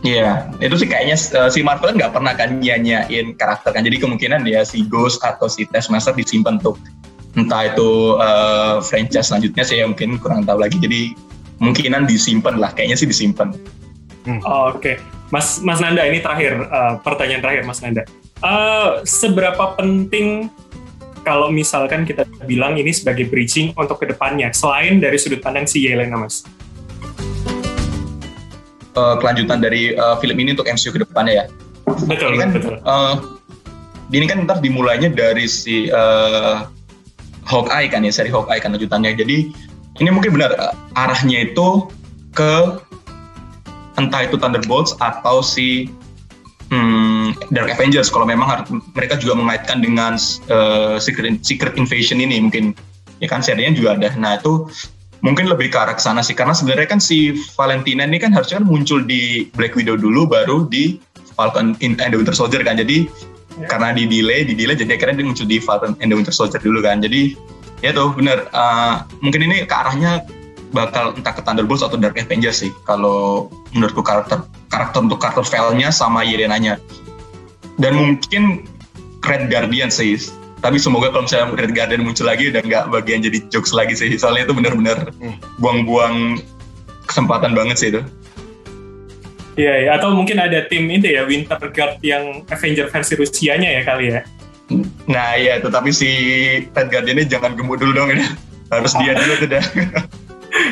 Iya, 0.00 0.48
itu 0.64 0.80
sih 0.80 0.88
kayaknya 0.88 1.12
eh, 1.12 1.50
si 1.52 1.60
Marvel 1.60 1.92
nggak 1.92 2.16
pernah 2.16 2.32
kan 2.32 2.56
nyanyain 2.56 3.36
karakter 3.36 3.76
kan. 3.76 3.84
Jadi 3.84 4.00
kemungkinan 4.00 4.48
dia 4.48 4.64
si 4.64 4.88
Ghost 4.88 5.20
atau 5.20 5.44
si 5.44 5.68
Taskmaster 5.68 6.16
disimpan 6.16 6.56
untuk 6.56 6.80
entah 7.36 7.68
itu 7.68 8.16
eh, 8.16 8.80
franchise 8.80 9.28
selanjutnya 9.28 9.60
saya 9.60 9.84
mungkin 9.84 10.16
kurang 10.16 10.48
tahu 10.48 10.64
lagi. 10.64 10.80
Jadi 10.80 11.12
kemungkinan 11.60 12.08
disimpan 12.08 12.56
lah, 12.56 12.72
kayaknya 12.72 12.96
sih 12.96 13.04
disimpan. 13.04 13.52
Oh, 14.40 14.72
Oke, 14.72 14.96
Mas 15.28 15.60
Mas 15.60 15.84
Nanda 15.84 16.08
ini 16.08 16.24
terakhir 16.24 16.64
eh, 16.64 16.94
pertanyaan 17.04 17.44
terakhir 17.44 17.62
Mas 17.68 17.84
Nanda. 17.84 18.08
Eh, 18.40 18.90
seberapa 19.04 19.76
penting 19.76 20.48
kalau 21.20 21.52
misalkan 21.52 22.08
kita 22.08 22.24
bilang 22.48 22.80
ini 22.80 22.88
sebagai 22.88 23.28
bridging 23.28 23.76
untuk 23.76 24.00
ke 24.00 24.08
depannya 24.08 24.48
selain 24.56 24.96
dari 24.96 25.20
sudut 25.20 25.44
pandang 25.44 25.68
si 25.68 25.84
Yelena 25.84 26.16
Mas? 26.16 26.48
Eh, 28.96 29.14
kelanjutan 29.20 29.60
dari 29.60 29.92
eh, 29.92 30.16
film 30.24 30.36
ini 30.40 30.56
untuk 30.56 30.64
MCU 30.64 30.88
ke 30.88 31.04
depannya 31.04 31.44
ya. 31.44 31.46
Betul, 32.08 32.32
Ini 32.32 32.38
kan, 32.40 32.50
betul. 32.56 32.74
eh, 32.80 33.14
ini 34.16 34.24
kan 34.24 34.36
ntar 34.48 34.58
dimulainya 34.64 35.12
dari 35.12 35.44
si 35.44 35.92
eh, 35.92 36.56
Hawkeye 37.44 37.92
kan 37.92 38.08
ya, 38.08 38.12
seri 38.14 38.32
Hawkeye 38.32 38.62
kan 38.62 38.72
lanjutannya. 38.72 39.20
Jadi 39.20 39.52
ini 40.00 40.08
mungkin 40.08 40.32
benar 40.32 40.56
arahnya 40.96 41.52
itu 41.52 41.92
ke 42.32 42.78
entah 44.00 44.22
itu 44.24 44.40
Thunderbolts 44.40 44.96
atau 44.96 45.44
si 45.44 45.92
hmm, 46.72 47.09
Dark 47.50 47.70
Avengers 47.72 48.08
kalau 48.08 48.26
memang 48.28 48.48
harus, 48.48 48.66
mereka 48.94 49.18
juga 49.18 49.38
mengaitkan 49.38 49.82
dengan 49.82 50.16
eh, 50.48 50.96
Secret 51.00 51.42
Secret 51.42 51.74
Invasion 51.76 52.18
ini 52.22 52.40
mungkin 52.40 52.72
ya 53.20 53.28
kan 53.28 53.44
serinya 53.44 53.76
juga 53.76 53.96
ada. 53.96 54.08
Nah 54.16 54.40
itu 54.40 54.68
mungkin 55.20 55.52
lebih 55.52 55.68
ke 55.68 55.76
arah 55.76 55.94
ke 55.96 56.02
sana 56.02 56.24
sih 56.24 56.32
karena 56.32 56.56
sebenarnya 56.56 56.88
kan 56.88 57.00
si 57.00 57.36
Valentina 57.54 58.08
ini 58.08 58.16
kan 58.16 58.32
harusnya 58.32 58.60
kan 58.60 58.66
muncul 58.66 59.04
di 59.04 59.52
Black 59.52 59.76
Widow 59.76 60.00
dulu 60.00 60.24
baru 60.24 60.64
di 60.66 60.96
Falcon 61.36 61.76
in- 61.84 62.00
and 62.00 62.12
the 62.12 62.18
Winter 62.18 62.36
Soldier 62.36 62.64
kan. 62.64 62.80
Jadi 62.80 63.08
karena 63.68 63.92
di 63.92 64.08
delay, 64.08 64.48
di 64.48 64.56
delay 64.56 64.72
jadi 64.72 64.96
akhirnya 64.96 65.20
dia 65.20 65.26
muncul 65.28 65.44
di 65.44 65.58
Falcon 65.60 65.92
and 66.00 66.08
the 66.08 66.16
Winter 66.16 66.32
Soldier 66.32 66.60
dulu 66.60 66.80
kan. 66.80 67.04
Jadi 67.04 67.36
ya 67.84 67.92
tuh 67.92 68.12
bener 68.16 68.48
uh, 68.52 69.04
mungkin 69.20 69.44
ini 69.44 69.64
ke 69.68 69.74
arahnya 69.74 70.24
bakal 70.70 71.18
entah 71.18 71.34
ke 71.34 71.42
Thunderbolts 71.42 71.82
atau 71.82 71.98
Dark 71.98 72.14
Avengers 72.14 72.62
sih 72.62 72.70
kalau 72.86 73.50
menurutku 73.74 74.06
karakter 74.06 74.46
karakter 74.70 75.02
untuk 75.02 75.18
karakter 75.18 75.42
Vel-nya 75.42 75.90
sama 75.90 76.22
Yelenanya 76.22 76.78
dan 77.78 77.92
mungkin 77.94 78.64
Red 79.22 79.52
Guardian 79.52 79.92
sih 79.92 80.16
tapi 80.60 80.76
semoga 80.76 81.08
kalau 81.12 81.24
misalnya 81.24 81.52
Red 81.56 81.72
Guardian 81.72 82.02
muncul 82.04 82.26
lagi 82.28 82.52
udah 82.52 82.60
nggak 82.64 82.84
bagian 82.92 83.20
jadi 83.24 83.38
jokes 83.48 83.72
lagi 83.72 83.96
sih 83.96 84.12
soalnya 84.16 84.48
itu 84.48 84.54
bener-bener 84.56 85.08
buang-buang 85.60 86.40
kesempatan 87.06 87.52
banget 87.54 87.76
sih 87.78 87.88
itu 87.92 88.02
Iya, 89.58 89.74
iya. 89.84 89.90
atau 89.98 90.14
mungkin 90.16 90.40
ada 90.40 90.64
tim 90.72 90.88
itu 90.88 91.10
ya 91.10 91.26
Winter 91.26 91.58
Guard 91.74 92.00
yang 92.00 92.46
Avenger 92.48 92.88
versi 92.88 93.12
Rusianya 93.18 93.68
ya 93.76 93.82
kali 93.84 94.06
ya. 94.14 94.22
nah 95.10 95.34
iya 95.34 95.58
tetapi 95.58 95.90
si 95.90 96.08
Red 96.70 96.88
Guardian 96.88 97.18
ini 97.18 97.26
jangan 97.26 97.58
gemuk 97.58 97.82
dulu 97.82 97.92
dong 97.92 98.14
ini 98.14 98.22
harus 98.70 98.94
dia 98.96 99.18
dulu 99.18 99.32
tuh 99.42 99.48
dah 99.50 99.64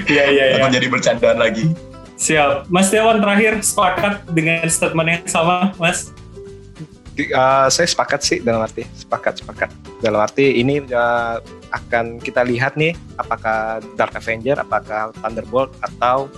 Iya, 0.06 0.24
iya, 0.32 0.44
iya. 0.54 0.56
atau 0.62 0.70
jadi 0.70 0.86
bercandaan 0.86 1.36
lagi 1.42 1.68
Siap. 2.18 2.66
Mas 2.66 2.90
Dewan 2.90 3.22
terakhir 3.22 3.62
sepakat 3.62 4.26
dengan 4.34 4.66
statement 4.66 5.06
yang 5.06 5.22
sama, 5.30 5.70
Mas? 5.78 6.10
Eh, 7.18 7.66
saya 7.74 7.88
sepakat 7.90 8.22
sih 8.22 8.38
dalam 8.38 8.62
arti 8.62 8.86
sepakat 8.94 9.42
sepakat. 9.42 9.74
Dalam 9.98 10.22
arti 10.22 10.62
ini 10.62 10.78
eh, 10.78 11.36
akan 11.74 12.22
kita 12.22 12.46
lihat 12.46 12.78
nih 12.78 12.94
apakah 13.18 13.82
Dark 13.98 14.14
Avenger 14.14 14.62
apakah 14.62 15.10
Thunderbolt 15.18 15.74
atau 15.82 16.30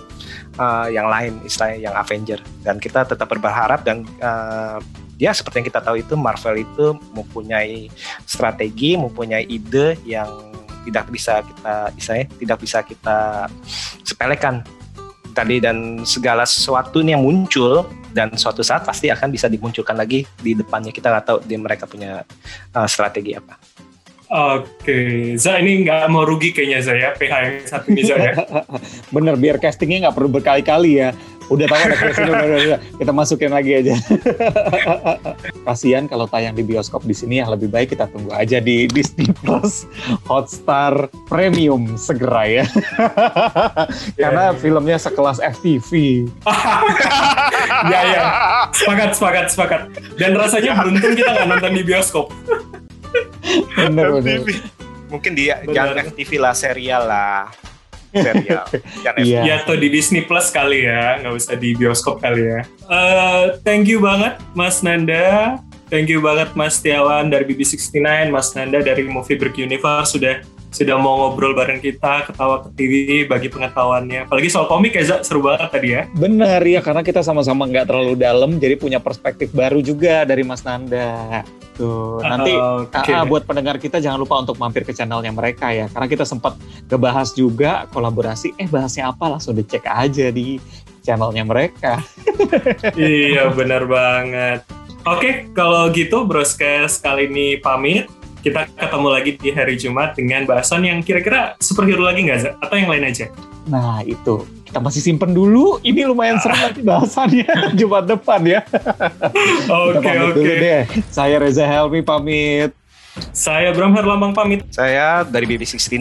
eh, 0.57 0.87
yang 0.89 1.05
lain 1.05 1.37
istilahnya 1.45 1.85
yang 1.85 1.93
Avenger. 1.93 2.41
Dan 2.65 2.81
kita 2.81 3.05
tetap 3.05 3.29
berharap 3.29 3.85
dan 3.85 4.09
eh, 4.17 4.81
ya 5.21 5.29
seperti 5.37 5.61
yang 5.61 5.67
kita 5.69 5.85
tahu 5.85 6.01
itu 6.01 6.17
Marvel 6.17 6.65
itu 6.65 6.97
mempunyai 7.13 7.93
strategi 8.25 8.97
mempunyai 8.97 9.45
ide 9.45 10.01
yang 10.01 10.49
tidak 10.89 11.13
bisa 11.13 11.45
kita 11.45 11.75
istilahnya 11.93 12.27
tidak 12.41 12.57
bisa 12.57 12.77
kita 12.81 13.19
sepelekan. 14.01 14.65
Tadi 15.31 15.63
dan 15.63 16.03
segala 16.03 16.43
sesuatu 16.43 16.99
ini 16.99 17.15
yang 17.15 17.23
muncul 17.23 17.87
dan 18.11 18.35
suatu 18.35 18.61
saat 18.61 18.83
pasti 18.83 19.07
akan 19.07 19.31
bisa 19.31 19.47
dimunculkan 19.47 19.95
lagi 19.95 20.27
di 20.39 20.51
depannya 20.53 20.91
kita 20.91 21.23
tahu 21.23 21.43
di 21.43 21.55
mereka 21.55 21.87
punya 21.87 22.21
uh, 22.75 22.87
strategi 22.87 23.35
apa. 23.35 23.55
Oke, 24.31 25.35
Za 25.35 25.59
ini 25.59 25.83
nggak 25.83 26.07
mau 26.07 26.23
rugi 26.23 26.55
kayaknya 26.55 26.79
Za 26.79 26.95
ya, 26.95 27.11
PH 27.19 27.33
yang 27.43 27.55
satu 27.67 27.85
ini 27.91 28.01
Za 28.07 28.15
ya. 28.15 28.33
Bener, 29.15 29.35
biar 29.35 29.59
castingnya 29.59 30.07
nggak 30.07 30.15
perlu 30.15 30.31
berkali-kali 30.31 31.03
ya. 31.03 31.11
Udah 31.51 31.67
tahu 31.67 31.81
ada 31.83 31.95
casting, 31.99 32.31
udah, 32.31 32.47
udah, 32.47 32.59
udah. 32.63 32.79
kita 32.95 33.11
masukin 33.11 33.51
lagi 33.51 33.71
aja. 33.83 33.95
Kasihan 35.67 36.07
kalau 36.07 36.23
tayang 36.31 36.55
di 36.55 36.63
bioskop 36.63 37.03
di 37.03 37.11
sini 37.11 37.43
ya 37.43 37.51
lebih 37.51 37.67
baik 37.67 37.91
kita 37.91 38.07
tunggu 38.07 38.31
aja 38.31 38.63
di 38.63 38.87
Disney 38.87 39.27
Plus 39.43 39.83
Hotstar 40.31 41.11
Premium 41.27 41.99
segera 41.99 42.47
ya. 42.47 42.65
Karena 44.21 44.55
filmnya 44.55 44.95
sekelas 44.95 45.43
FTV. 45.59 46.23
ya 47.91 47.99
ya, 48.15 48.23
sepakat, 48.71 49.11
sepakat, 49.11 49.45
sepakat. 49.51 49.81
Dan 50.15 50.39
rasanya 50.39 50.79
beruntung 50.79 51.19
kita 51.19 51.35
nggak 51.35 51.47
nonton 51.51 51.71
di 51.75 51.83
bioskop. 51.83 52.31
Bener, 53.75 54.07
bener. 54.19 54.39
Mungkin 55.11 55.31
dia 55.35 55.59
Benar. 55.61 55.73
jangan 55.75 55.95
FTV 56.07 56.31
lah 56.39 56.53
serial 56.55 57.03
lah 57.03 57.51
serial 58.11 58.63
Iya. 59.23 59.41
Ya 59.47 59.53
atau 59.63 59.75
di 59.75 59.87
Disney 59.87 60.23
Plus 60.23 60.51
kali 60.51 60.83
ya, 60.83 61.19
nggak 61.23 61.33
usah 61.35 61.55
di 61.55 61.71
bioskop 61.75 62.19
kali 62.19 62.43
ya. 62.43 62.61
Eh, 62.91 63.43
thank 63.63 63.87
you 63.87 64.03
banget 64.03 64.35
Mas 64.51 64.83
Nanda, 64.83 65.55
thank 65.87 66.11
you 66.11 66.19
banget 66.19 66.51
Mas 66.55 66.79
Tiawan 66.79 67.31
dari 67.31 67.47
BB69, 67.47 68.31
Mas 68.31 68.51
Nanda 68.51 68.83
dari 68.83 69.07
Movie 69.07 69.39
Break 69.39 69.55
Universe 69.55 70.15
sudah 70.15 70.43
sudah 70.71 70.95
mau 70.95 71.19
ngobrol 71.19 71.51
bareng 71.51 71.83
kita, 71.83 72.31
ketawa 72.31 72.63
ke 72.63 72.69
TV, 72.79 72.93
bagi 73.27 73.51
pengetahuannya. 73.51 74.25
Apalagi 74.25 74.47
soal 74.47 74.71
komik 74.71 74.95
ya, 74.95 75.19
seru 75.19 75.43
banget 75.43 75.69
tadi 75.69 75.87
ya. 75.91 76.07
Bener 76.15 76.63
ya, 76.63 76.79
karena 76.79 77.03
kita 77.03 77.19
sama-sama 77.19 77.67
nggak 77.67 77.91
terlalu 77.91 78.15
dalam, 78.15 78.55
jadi 78.55 78.79
punya 78.79 79.03
perspektif 79.03 79.51
baru 79.51 79.83
juga 79.83 80.23
dari 80.23 80.47
Mas 80.47 80.63
Nanda. 80.63 81.43
Tuh, 81.75 82.23
nanti 82.23 82.55
Oke. 82.55 83.11
Ah, 83.11 83.23
ah, 83.23 83.25
buat 83.27 83.43
pendengar 83.43 83.79
kita 83.83 83.99
jangan 83.99 84.19
lupa 84.19 84.39
untuk 84.39 84.55
mampir 84.55 84.87
ke 84.87 84.95
channelnya 84.95 85.35
mereka 85.35 85.75
ya, 85.75 85.91
karena 85.91 86.07
kita 86.07 86.23
sempat 86.23 86.55
ngebahas 86.87 87.35
juga 87.35 87.85
kolaborasi. 87.91 88.55
Eh 88.55 88.71
bahasnya 88.71 89.11
apa 89.11 89.27
langsung 89.27 89.59
dicek 89.59 89.83
aja 89.83 90.31
di 90.31 90.55
channelnya 91.03 91.43
mereka. 91.43 91.99
iya 92.95 93.51
benar 93.51 93.83
banget. 93.91 94.63
Oke, 95.03 95.49
kalau 95.57 95.89
gitu 95.89 96.29
Broskes 96.29 97.01
kali 97.01 97.27
ini 97.27 97.57
pamit. 97.57 98.05
Kita 98.41 98.65
ketemu 98.73 99.07
lagi 99.13 99.31
di 99.37 99.49
hari 99.53 99.77
Jumat 99.77 100.17
dengan 100.17 100.49
bahasan 100.49 100.81
yang 100.81 100.99
kira-kira 100.99 101.53
superhero 101.61 102.01
lagi 102.01 102.25
nggak, 102.25 102.39
Za? 102.41 102.49
Atau 102.57 102.75
yang 102.75 102.89
lain 102.89 103.05
aja? 103.05 103.29
Nah 103.69 104.01
itu 104.01 104.41
kita 104.65 104.81
masih 104.81 105.01
simpen 105.03 105.29
dulu. 105.31 105.77
Ini 105.79 106.09
lumayan 106.09 106.41
seru 106.41 106.57
nanti 106.65 106.81
bahasannya 106.81 107.45
Jumat 107.79 108.09
depan 108.09 108.41
ya. 108.41 108.65
Oke, 109.69 110.01
oke. 110.01 110.33
dulu 110.33 110.53
deh. 110.57 110.83
Saya 111.13 111.37
Reza 111.37 111.69
Helmi 111.69 112.01
pamit. 112.01 112.73
Saya 113.35 113.75
Bram 113.75 113.91
Herlambang 113.91 114.31
pamit. 114.31 114.63
saya 114.71 115.27
dari 115.27 115.43
BB69 115.43 115.99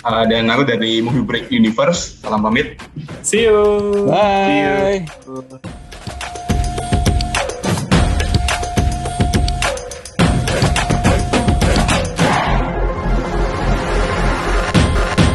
Uh, 0.00 0.24
dan 0.24 0.48
aku 0.48 0.64
dari 0.64 1.04
Movie 1.04 1.20
Break 1.20 1.46
Universe 1.52 2.24
salam 2.24 2.40
pamit 2.40 2.80
See 3.20 3.44
you. 3.44 4.08
Bye. 4.08 5.04
See 5.04 5.28
you. 5.28 5.86